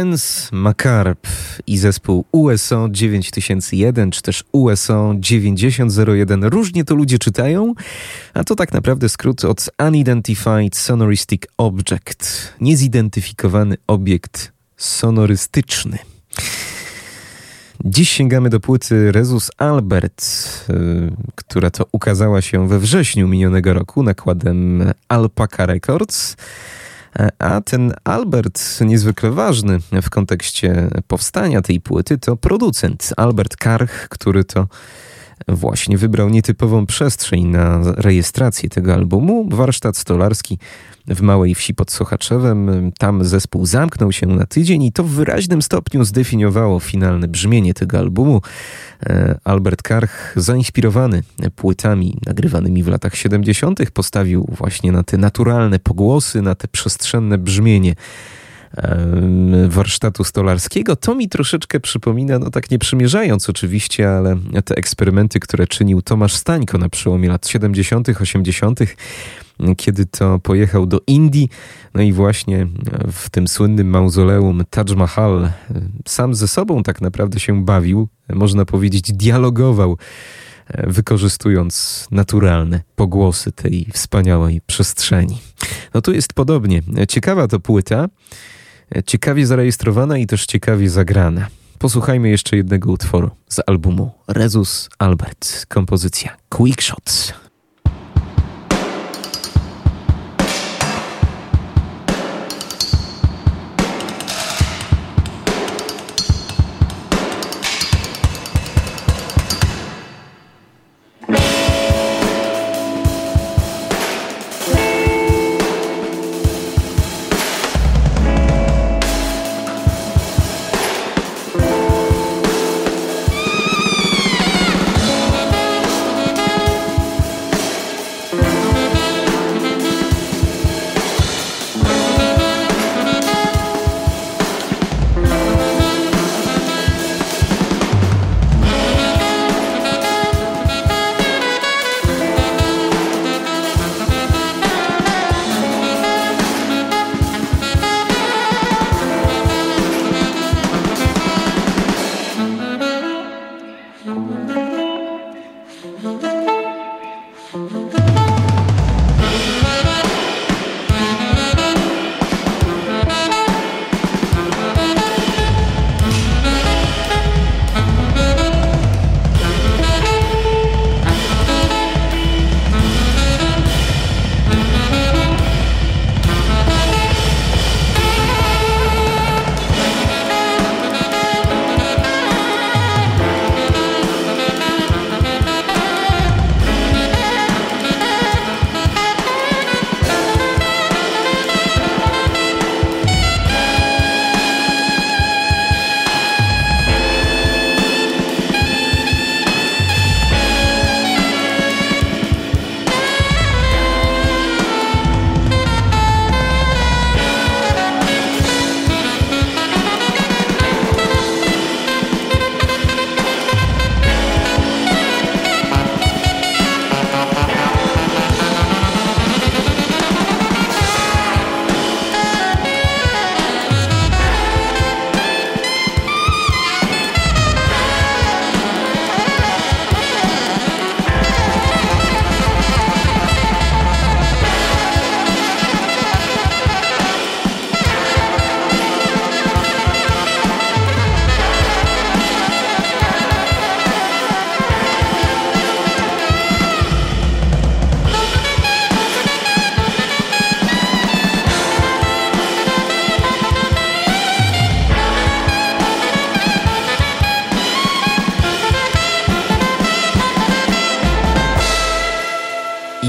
Dance 0.04 0.50
Macarb 0.52 1.28
i 1.68 1.78
zespół 1.78 2.26
USO 2.32 2.88
9001 2.92 4.12
czy 4.12 4.22
też 4.22 4.44
USO 4.52 5.14
9001. 5.20 6.44
Różnie 6.44 6.84
to 6.84 6.96
ludzie 6.96 7.20
czytają, 7.20 7.74
a 8.34 8.44
to 8.44 8.56
tak 8.56 8.74
naprawdę 8.74 9.10
skrót 9.10 9.46
od 9.46 9.70
Unidentified 9.88 10.76
Sonoristic 10.76 11.42
Object. 11.58 12.54
Niezidentyfikowany 12.62 13.76
obiekt 13.88 14.52
sonorystyczny. 14.78 15.98
Dziś 17.86 18.10
sięgamy 18.10 18.50
do 18.50 18.60
płyty 18.60 19.12
Rezus 19.12 19.52
Albert, 19.58 20.26
y, 20.70 20.74
która 21.36 21.70
to 21.70 21.86
ukazała 21.92 22.42
się 22.42 22.68
we 22.68 22.80
wrześniu 22.80 23.28
minionego 23.28 23.74
roku 23.74 24.04
nakładem 24.04 24.84
Alpaca 25.08 25.66
Records. 25.66 26.36
A 27.40 27.62
ten 27.62 27.94
Albert, 28.04 28.82
niezwykle 28.82 29.32
ważny 29.32 29.80
w 30.02 30.10
kontekście 30.10 30.90
powstania 31.08 31.62
tej 31.62 31.82
płyty, 31.82 32.18
to 32.18 32.38
producent 32.38 33.14
Albert 33.18 33.58
Karch, 33.58 34.10
który 34.10 34.44
to 34.44 34.68
właśnie 35.48 35.98
wybrał 35.98 36.30
nietypową 36.30 36.86
przestrzeń 36.86 37.46
na 37.46 37.82
rejestrację 37.86 38.70
tego 38.70 38.94
albumu. 38.94 39.50
Warsztat 39.50 39.98
stolarski 39.98 40.58
w 41.08 41.22
małej 41.22 41.56
wsi 41.56 41.74
pod 41.74 41.92
Sochaczewem. 41.92 42.92
Tam 42.98 43.26
zespół 43.26 43.66
zamknął 43.66 44.12
się 44.12 44.28
na 44.28 44.46
tydzień 44.46 44.84
i 44.84 44.92
to 44.92 45.04
w 45.04 45.10
wyraźnym 45.10 45.62
stopniu 45.62 46.04
zdefiniowało 46.04 46.80
finalne 46.80 47.28
brzmienie 47.28 47.74
tego 47.74 48.00
albumu. 48.00 48.42
E, 49.06 49.40
Albert 49.44 49.82
Karch, 49.82 50.34
zainspirowany 50.36 51.24
płytami 51.56 52.18
nagrywanymi 52.26 52.84
w 52.84 52.88
latach 52.88 53.16
70., 53.16 53.92
postawił 53.92 54.50
właśnie 54.50 54.92
na 54.92 55.04
te 55.04 55.18
naturalne 55.18 55.80
pogłosy, 55.80 56.42
na 56.42 56.56
te 56.56 56.68
przestrzenne 56.68 57.38
brzmienie 57.38 57.96
warsztatu 59.68 60.24
stolarskiego. 60.24 60.96
To 60.96 61.16
mi 61.16 61.30
troszeczkę 61.30 61.80
przypomina, 61.80 62.40
no 62.40 62.50
tak 62.50 62.72
nie 62.72 62.80
przymierzając 62.80 63.50
oczywiście, 63.50 64.10
ale 64.10 64.38
te 64.66 64.76
eksperymenty, 64.76 65.40
które 65.40 65.68
czynił 65.68 66.02
Tomasz 66.02 66.36
Stańko 66.36 66.78
na 66.78 66.90
przełomie 66.90 67.30
lat 67.30 67.48
70., 67.48 68.10
80., 68.22 68.80
kiedy 69.78 70.06
to 70.06 70.40
pojechał 70.40 70.86
do 70.86 71.02
Indii. 71.08 71.50
No 71.94 72.02
i 72.02 72.14
właśnie 72.14 72.68
w 73.12 73.30
tym 73.30 73.48
słynnym 73.48 73.88
mauzoleum 73.88 74.64
Taj 74.70 74.96
Mahal 74.96 75.52
sam 76.08 76.36
ze 76.36 76.48
sobą 76.48 76.84
tak 76.84 77.02
naprawdę 77.02 77.40
się 77.40 77.66
bawił, 77.66 78.08
można 78.30 78.66
powiedzieć, 78.66 79.12
dialogował 79.12 79.98
wykorzystując 80.84 82.08
naturalne 82.12 82.82
pogłosy 82.96 83.52
tej 83.52 83.88
wspaniałej 83.94 84.62
przestrzeni. 84.68 85.38
No 85.94 86.02
tu 86.02 86.14
jest 86.14 86.34
podobnie. 86.34 86.82
Ciekawa 87.10 87.48
to 87.48 87.60
płyta 87.60 88.08
ciekawie 89.06 89.48
zarejestrowana 89.48 90.18
i 90.18 90.28
też 90.28 90.46
ciekawie 90.46 90.90
zagrana. 90.90 91.48
Posłuchajmy 91.80 92.30
jeszcze 92.30 92.58
jednego 92.58 92.92
utworu 92.92 93.30
z 93.50 93.60
albumu 93.68 94.12
Rezus 94.28 94.90
Albert, 95.00 95.66
kompozycja 95.66 96.38
Quick 96.50 96.82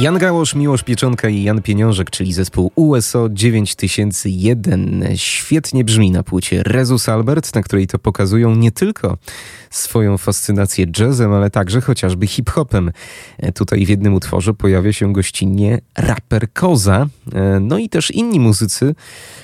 Jan 0.05 0.19
Gałosz, 0.19 0.55
Miłosz 0.55 0.83
Pieczonka 0.83 1.29
i 1.29 1.43
Jan 1.43 1.63
Pieniążek, 1.63 2.11
czyli 2.11 2.33
zespół 2.33 2.73
USO 2.75 3.29
9001. 3.31 5.05
Świetnie 5.15 5.85
brzmi 5.85 6.11
na 6.11 6.23
płycie 6.23 6.63
Rezus 6.63 7.09
Albert, 7.09 7.55
na 7.55 7.63
której 7.63 7.87
to 7.87 7.99
pokazują 7.99 8.55
nie 8.55 8.73
tylko 8.73 9.19
swoją 9.71 10.19
fascynację 10.19 10.87
jazzem, 10.99 11.33
ale 11.33 11.51
także 11.51 11.81
chociażby 11.81 12.27
hip-hopem. 12.27 12.93
E, 13.39 13.53
tutaj 13.53 13.87
w 13.87 13.89
jednym 13.89 14.15
utworze 14.15 14.55
pojawia 14.55 14.93
się 14.93 15.13
gościnnie 15.13 15.81
raper 15.97 16.53
Koza, 16.53 17.07
e, 17.33 17.61
no 17.61 17.79
i 17.79 17.89
też 17.89 18.11
inni 18.11 18.41
muzycy, 18.41 18.95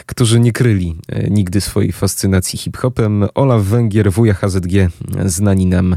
którzy 0.06 0.40
nie 0.40 0.52
kryli 0.52 0.96
e, 1.08 1.30
nigdy 1.30 1.60
swojej 1.60 1.92
fascynacji 1.92 2.58
hip-hopem. 2.58 3.26
Olaf 3.34 3.62
Węgier, 3.62 4.12
wuja 4.12 4.34
HZG, 4.34 4.90
znani 5.24 5.66
nam 5.66 5.96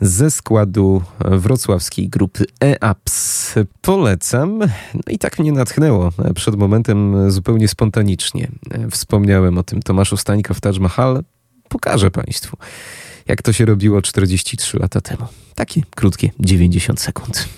ze 0.00 0.30
składu 0.30 1.02
wrocławskiej 1.20 2.08
grupy 2.08 2.44
EAPS. 2.60 3.54
Polecam. 3.80 4.58
No 4.94 5.02
i 5.08 5.18
tak 5.18 5.38
mnie 5.38 5.52
natchnęło 5.52 6.12
przed 6.34 6.56
momentem 6.56 7.30
zupełnie 7.30 7.68
spontanicznie. 7.68 8.48
Wspomniałem 8.90 9.58
o 9.58 9.62
tym 9.62 9.82
Tomaszu 9.82 10.16
Stańko 10.16 10.54
w 10.54 10.60
Taj 10.60 10.80
Mahal. 10.80 11.24
Pokażę 11.68 12.10
Państwu, 12.10 12.56
jak 13.26 13.42
to 13.42 13.52
się 13.52 13.64
robiło 13.64 14.02
43 14.02 14.78
lata 14.78 15.00
temu. 15.00 15.26
Takie 15.54 15.82
krótkie 15.90 16.30
90 16.40 17.00
sekund. 17.00 17.48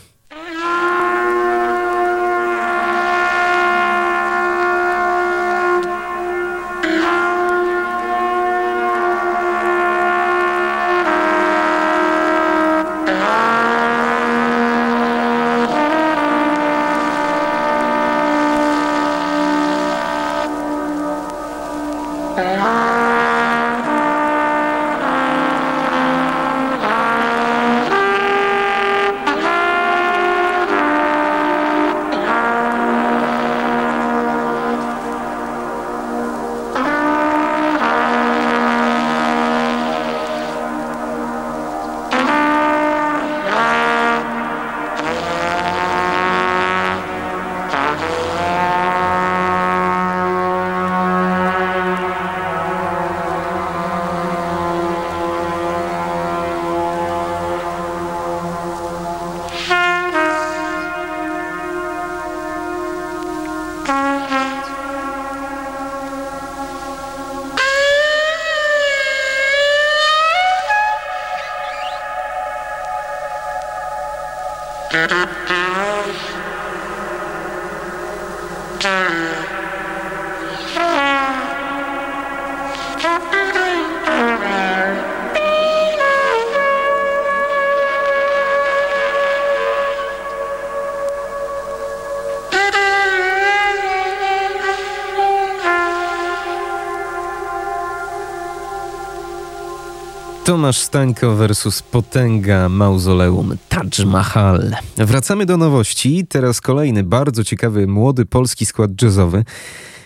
Tomasz 100.71 100.83
Stańko 100.83 101.37
versus 101.37 101.83
Potęga 101.83 102.69
Mauzoleum 102.69 103.57
Taj 103.69 104.07
Mahal. 104.07 104.71
Wracamy 104.97 105.47
do 105.47 105.57
nowości. 105.57 106.27
Teraz 106.29 106.61
kolejny 106.61 107.05
bardzo 107.05 107.45
ciekawy 107.45 107.87
młody 107.87 108.27
polski 108.27 108.67
skład 108.67 109.03
jazzowy. 109.03 109.45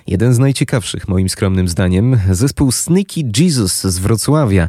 Jeden 0.06 0.34
z 0.34 0.38
najciekawszych, 0.38 1.08
moim 1.08 1.28
skromnym 1.28 1.68
zdaniem, 1.68 2.20
zespół 2.30 2.72
Sneaky 2.72 3.20
Jesus 3.40 3.82
z 3.82 3.98
Wrocławia, 3.98 4.68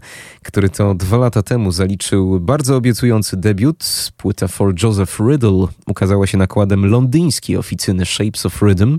który 0.56 0.70
to 0.70 0.93
dwa 0.93 1.18
lata 1.18 1.43
temu 1.43 1.72
zaliczył 1.72 2.39
bardzo 2.39 2.76
obiecujący 2.76 3.38
debiut. 3.38 4.12
Płyta 4.18 4.47
For 4.47 4.84
Joseph 4.84 5.20
Riddle 5.20 5.68
ukazała 5.88 6.28
się 6.28 6.38
nakładem 6.38 6.86
londyńskiej 6.86 7.58
oficyny 7.58 8.06
Shapes 8.06 8.45
of 8.45 8.62
Rhythm. 8.62 8.97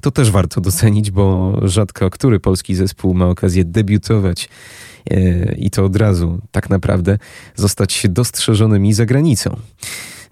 To 0.00 0.10
też 0.10 0.30
warto 0.30 0.60
docenić, 0.60 1.10
bo 1.10 1.58
rzadko 1.62 2.10
który 2.10 2.40
polski 2.40 2.74
zespół 2.74 3.14
ma 3.14 3.26
okazję 3.26 3.64
debiutować 3.64 4.48
E, 5.10 5.54
i 5.54 5.70
to 5.70 5.84
od 5.84 5.96
razu 5.96 6.38
tak 6.50 6.70
naprawdę 6.70 7.18
zostać 7.54 8.06
dostrzeżonymi 8.08 8.92
za 8.92 9.06
granicą. 9.06 9.56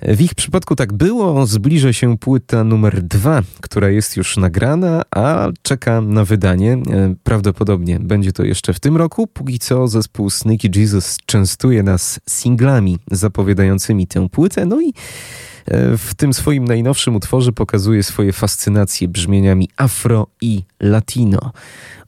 W 0.08 0.20
ich 0.20 0.34
przypadku 0.34 0.76
tak 0.76 0.92
było, 0.92 1.46
zbliża 1.46 1.92
się 1.92 2.18
płyta 2.18 2.64
numer 2.64 3.02
dwa, 3.02 3.42
która 3.60 3.90
jest 3.90 4.16
już 4.16 4.36
nagrana, 4.36 5.02
a 5.10 5.48
czeka 5.62 6.00
na 6.00 6.24
wydanie. 6.24 6.72
E, 6.72 7.14
prawdopodobnie 7.22 8.00
będzie 8.00 8.32
to 8.32 8.44
jeszcze 8.44 8.72
w 8.72 8.80
tym 8.80 8.96
roku. 8.96 9.26
Póki 9.26 9.58
co 9.58 9.88
zespół 9.88 10.30
Sneaky 10.30 10.68
Jesus 10.76 11.16
częstuje 11.26 11.82
nas 11.82 12.20
singlami 12.28 12.98
zapowiadającymi 13.10 14.06
tę 14.06 14.28
płytę, 14.28 14.66
no 14.66 14.80
i 14.80 14.88
e, 14.88 15.98
w 15.98 16.14
tym 16.16 16.34
swoim 16.34 16.64
najnowszym 16.64 17.16
utworze 17.16 17.52
pokazuje 17.52 18.02
swoje 18.02 18.32
fascynacje 18.32 19.08
brzmieniami 19.08 19.68
afro 19.76 20.26
i 20.40 20.62
latino. 20.80 21.52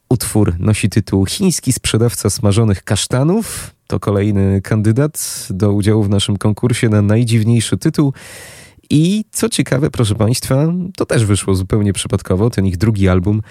Utwór 0.09 0.55
nosi 0.59 0.89
tytuł 0.89 1.25
Chiński 1.25 1.73
sprzedawca 1.73 2.29
smażonych 2.29 2.83
kasztanów. 2.83 3.75
To 3.87 3.99
kolejny 3.99 4.61
kandydat 4.61 5.47
do 5.49 5.73
udziału 5.73 6.03
w 6.03 6.09
naszym 6.09 6.37
konkursie 6.37 6.89
na 6.89 7.01
najdziwniejszy 7.01 7.77
tytuł. 7.77 8.13
I 8.89 9.25
co 9.31 9.49
ciekawe, 9.49 9.89
proszę 9.91 10.15
Państwa, 10.15 10.73
to 10.95 11.05
też 11.05 11.25
wyszło 11.25 11.55
zupełnie 11.55 11.93
przypadkowo. 11.93 12.49
Ten 12.49 12.65
ich 12.65 12.77
drugi 12.77 13.09
album 13.09 13.41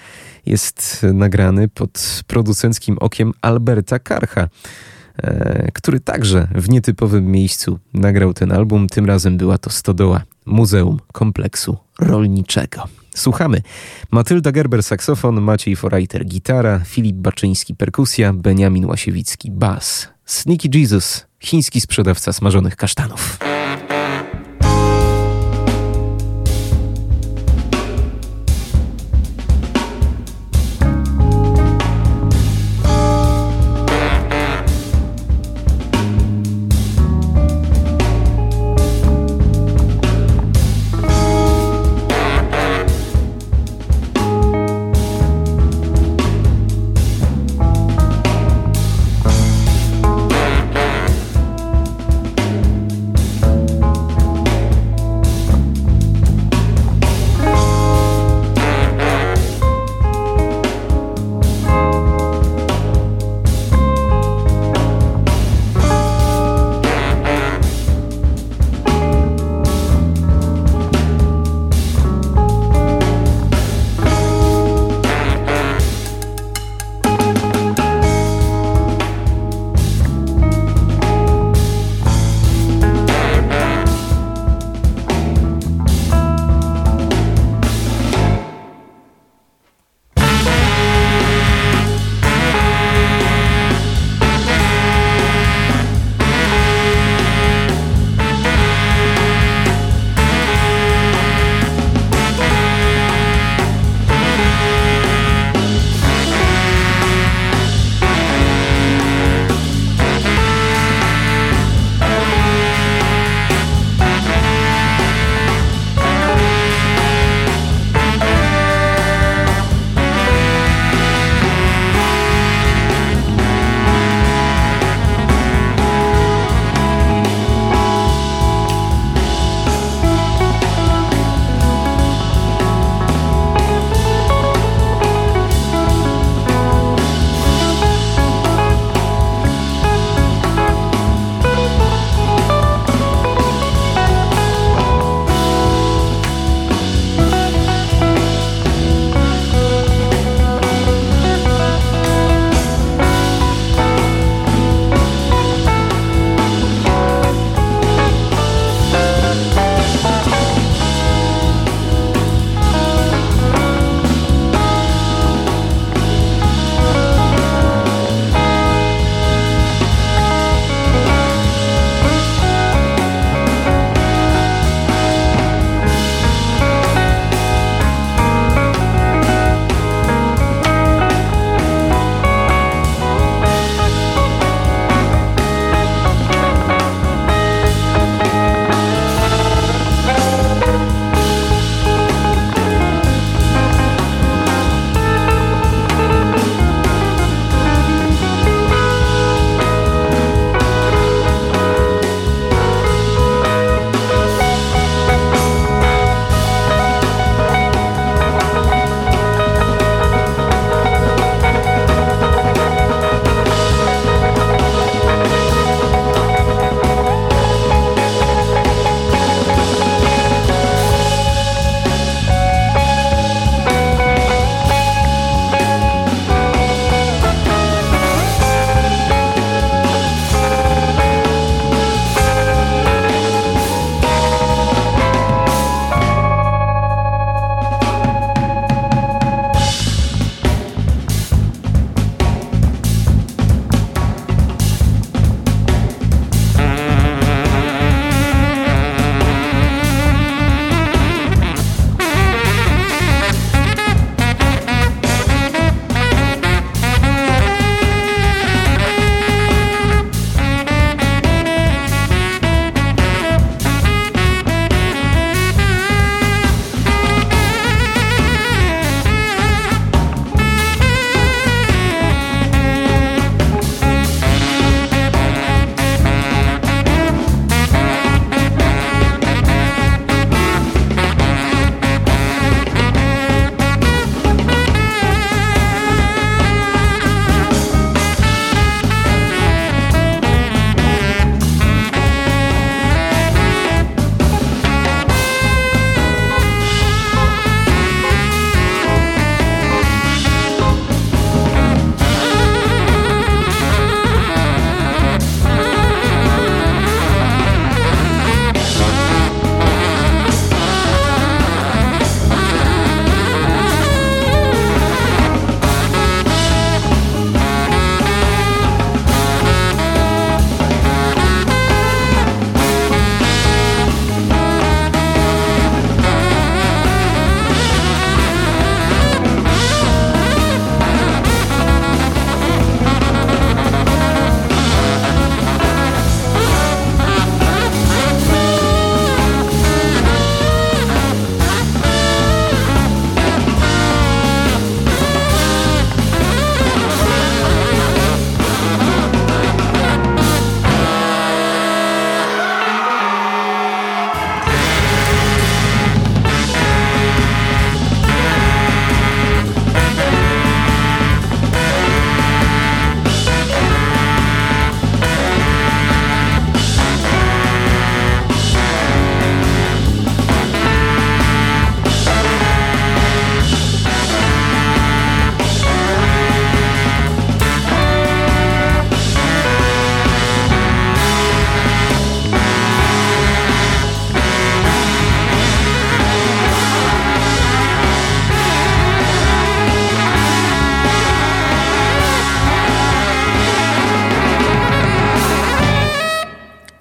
jest 0.45 1.05
nagrany 1.13 1.67
pod 1.67 2.23
producenckim 2.27 2.97
okiem 2.97 3.33
Alberta 3.41 3.99
Karcha, 3.99 4.47
e, 5.17 5.71
który 5.73 5.99
także 5.99 6.47
w 6.55 6.69
nietypowym 6.69 7.31
miejscu 7.31 7.79
nagrał 7.93 8.33
ten 8.33 8.51
album. 8.51 8.87
Tym 8.87 9.05
razem 9.05 9.37
była 9.37 9.57
to 9.57 9.69
stodoła 9.69 10.23
Muzeum 10.45 10.99
Kompleksu 11.11 11.77
Rolniczego. 11.99 12.83
Słuchamy. 13.17 13.61
Matylda 14.11 14.51
Gerber 14.51 14.83
saksofon, 14.83 15.41
Maciej 15.41 15.75
Forajter 15.75 16.25
gitara, 16.25 16.79
Filip 16.85 17.15
Baczyński 17.15 17.75
perkusja, 17.75 18.33
Beniamin 18.33 18.85
Łasiewicki 18.85 19.51
bas. 19.51 20.09
Sneaky 20.25 20.69
Jesus, 20.73 21.25
chiński 21.39 21.81
sprzedawca 21.81 22.33
smażonych 22.33 22.75
kasztanów. 22.75 23.37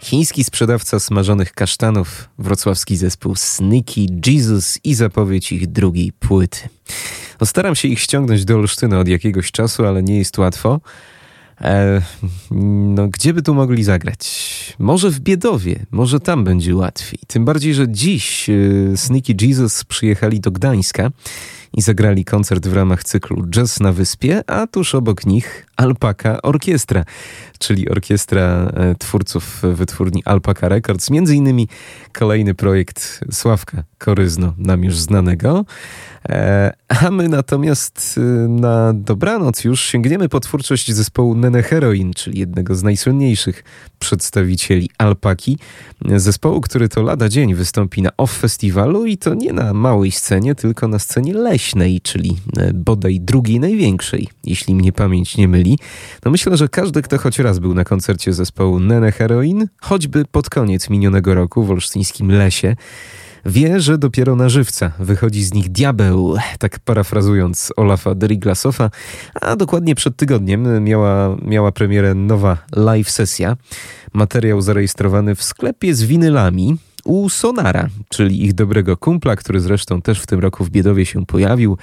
Chiński 0.07 0.45
sprzedawca 0.45 1.01
smażonych 1.01 1.53
kasztanów, 1.53 2.29
wrocławski 2.39 2.97
zespół 2.97 3.35
Sneaky 3.37 4.07
Jesus 4.27 4.79
i 4.85 4.95
zapowiedź 4.95 5.53
ich 5.53 5.67
drugiej 5.67 6.13
płyty. 6.13 6.59
No, 7.41 7.47
staram 7.47 7.75
się 7.75 7.89
ich 7.89 8.01
ściągnąć 8.01 8.45
do 8.45 8.55
Olsztyna 8.55 8.99
od 8.99 9.09
jakiegoś 9.09 9.53
czasu, 9.53 9.87
ale 9.87 10.03
nie 10.03 10.19
jest 10.19 10.39
łatwo. 10.39 10.81
E, 11.61 12.03
no, 12.51 13.09
gdzie 13.09 13.35
by 13.35 13.43
tu 13.43 13.55
mogli 13.55 13.85
zagrać? 13.85 14.27
Może 14.79 15.11
w 15.11 15.21
Biedowie, 15.21 15.87
może 15.91 16.21
tam 16.21 16.45
będzie 16.45 16.77
łatwiej. 16.77 17.19
Tym 17.27 17.45
bardziej, 17.45 17.75
że 17.75 17.89
dziś 17.89 18.51
e, 18.51 18.97
Sneaky 18.97 19.35
Jesus 19.41 19.85
przyjechali 19.85 20.41
do 20.41 20.51
Gdańska 20.51 21.11
i 21.73 21.83
zagrali 21.83 22.25
koncert 22.25 22.67
w 22.67 22.75
ramach 22.75 23.05
cyklu 23.05 23.47
Jazz 23.47 23.81
na 23.81 23.93
Wyspie, 23.93 24.51
a 24.51 24.67
tuż 24.67 24.95
obok 24.95 25.27
nich 25.27 25.67
Alpaka 25.77 26.43
Orkiestra, 26.43 27.05
czyli 27.59 27.89
orkiestra 27.89 28.73
e, 28.75 28.95
twórców 28.95 29.63
wytwórni 29.63 30.23
Alpaka 30.25 30.69
Records. 30.69 31.11
Między 31.11 31.37
innymi 31.37 31.69
kolejny 32.13 32.55
projekt 32.55 33.21
Sławka 33.33 33.83
Koryzno, 33.99 34.55
nam 34.59 34.85
już 34.85 34.97
znanego. 34.97 35.65
E, 36.29 36.73
a 36.89 37.11
my 37.11 37.29
natomiast 37.29 38.15
e, 38.19 38.21
na 38.49 38.93
dobranoc 38.93 39.65
już 39.65 39.81
sięgniemy 39.81 40.29
po 40.29 40.41
twórczość 40.41 40.93
zespołu 40.93 41.35
Nene 41.35 41.63
Heroin, 41.63 42.15
czyli 42.15 42.39
jednego 42.39 42.75
z 42.75 42.83
najsłynniejszych 42.83 43.65
przedstawicieli 43.99 44.91
Alpaki. 44.99 45.59
Zespołu, 46.17 46.61
który 46.61 46.89
to 46.89 47.03
lada 47.03 47.29
dzień 47.29 47.55
wystąpi 47.55 48.03
na 48.03 48.11
OFF 48.17 48.39
Festiwalu 48.39 49.07
i 49.07 49.19
to 49.19 49.35
nie 49.35 49.53
na 49.53 49.75
małej 49.75 50.11
scenie, 50.11 50.55
tylko 50.55 50.89
na 50.89 50.99
scenie 50.99 51.35
leśnej, 51.35 52.01
czyli 52.01 52.37
e, 52.57 52.73
bodaj 52.75 53.21
drugiej 53.21 53.61
największej, 53.61 54.29
jeśli 54.45 54.75
mnie 54.75 54.93
pamięć 54.93 55.37
nie 55.37 55.49
myli. 55.49 55.79
No 56.25 56.31
myślę, 56.31 56.57
że 56.57 56.69
każdy, 56.69 57.03
kto 57.03 57.19
choć 57.19 57.39
raz 57.39 57.59
był 57.59 57.75
na 57.75 57.85
koncercie 57.85 58.33
zespołu 58.33 58.81
Nene 58.81 59.13
Heroin, 59.13 59.69
choćby 59.81 60.25
pod 60.25 60.51
koniec 60.51 60.91
minionego 60.91 61.35
roku 61.35 61.65
w 61.65 61.71
olsztyńskim 61.71 62.33
lesie, 62.33 62.77
wie, 63.47 63.81
że 63.81 63.99
dopiero 63.99 64.37
na 64.37 64.49
żywca 64.49 64.93
wychodzi 64.99 65.45
z 65.45 65.55
nich 65.55 65.69
diabeł, 65.69 66.37
tak 66.59 66.79
parafrazując 66.79 67.73
Olafa 67.77 68.15
Deriglasofa, 68.15 68.91
a 69.41 69.57
dokładnie 69.57 69.95
przed 69.95 70.17
tygodniem 70.17 70.85
miała, 70.85 71.37
miała 71.43 71.73
premierę 71.73 72.15
nowa 72.15 72.59
live 72.77 73.11
sesja. 73.11 73.57
Materiał 74.13 74.61
zarejestrowany 74.61 75.35
w 75.35 75.43
sklepie 75.43 75.95
z 75.95 76.03
winylami 76.03 76.77
u 77.05 77.29
Sonara, 77.29 77.89
czyli 78.09 78.45
ich 78.45 78.55
dobrego 78.55 78.97
kumpla, 78.97 79.37
który 79.37 79.61
zresztą 79.61 80.03
też 80.03 80.21
w 80.21 80.27
tym 80.27 80.41
roku 80.41 80.65
w 80.65 80.71
Biedowie 80.71 81.07
się 81.07 81.27
pojawił 81.27 81.79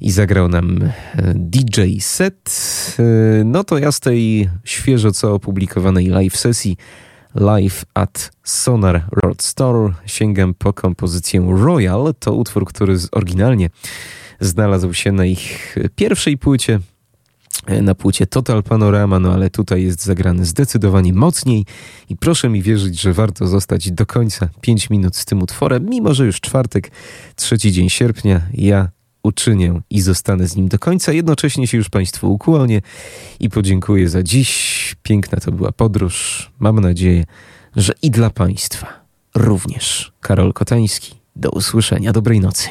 i 0.00 0.10
zagrał 0.10 0.48
nam 0.48 0.82
e, 0.82 0.90
DJ 1.34 1.98
set. 2.00 2.56
E, 2.98 3.44
no 3.44 3.64
to 3.64 3.78
ja 3.78 3.92
z 3.92 4.00
tej 4.00 4.48
świeżo 4.64 5.12
co 5.12 5.34
opublikowanej 5.34 6.06
live 6.06 6.36
sesji 6.36 6.76
Live 7.34 7.84
at 7.94 8.30
Sonar 8.44 9.08
Road 9.22 9.42
Store. 9.42 9.92
Sięgam 10.06 10.54
po 10.54 10.72
kompozycję 10.72 11.46
Royal. 11.50 12.14
To 12.18 12.32
utwór, 12.32 12.66
który 12.66 12.96
oryginalnie 13.12 13.70
znalazł 14.40 14.92
się 14.92 15.12
na 15.12 15.24
ich 15.24 15.76
pierwszej 15.96 16.38
płycie, 16.38 16.80
na 17.82 17.94
płycie 17.94 18.26
Total 18.26 18.62
Panorama, 18.62 19.18
no 19.18 19.32
ale 19.32 19.50
tutaj 19.50 19.82
jest 19.82 20.04
zagrany 20.04 20.44
zdecydowanie 20.44 21.12
mocniej 21.12 21.66
i 22.08 22.16
proszę 22.16 22.48
mi 22.48 22.62
wierzyć, 22.62 23.00
że 23.00 23.12
warto 23.12 23.46
zostać 23.46 23.90
do 23.90 24.06
końca 24.06 24.48
5 24.60 24.90
minut 24.90 25.16
z 25.16 25.24
tym 25.24 25.42
utworem, 25.42 25.86
mimo 25.88 26.14
że 26.14 26.26
już 26.26 26.40
czwartek, 26.40 26.90
trzeci 27.36 27.72
dzień 27.72 27.90
sierpnia, 27.90 28.40
ja 28.54 28.88
uczynię 29.22 29.80
i 29.90 30.00
zostanę 30.00 30.48
z 30.48 30.56
nim 30.56 30.68
do 30.68 30.78
końca. 30.78 31.12
Jednocześnie 31.12 31.66
się 31.66 31.76
już 31.76 31.88
Państwu 31.88 32.32
ukłonię 32.32 32.82
i 33.40 33.50
podziękuję 33.50 34.08
za 34.08 34.22
dziś. 34.22 34.96
Piękna 35.02 35.40
to 35.40 35.52
była 35.52 35.72
podróż. 35.72 36.50
Mam 36.58 36.80
nadzieję, 36.80 37.24
że 37.76 37.92
i 38.02 38.10
dla 38.10 38.30
Państwa 38.30 38.86
również. 39.34 40.12
Karol 40.20 40.52
Kotański. 40.52 41.14
Do 41.36 41.50
usłyszenia. 41.50 42.12
Dobrej 42.12 42.40
nocy. 42.40 42.68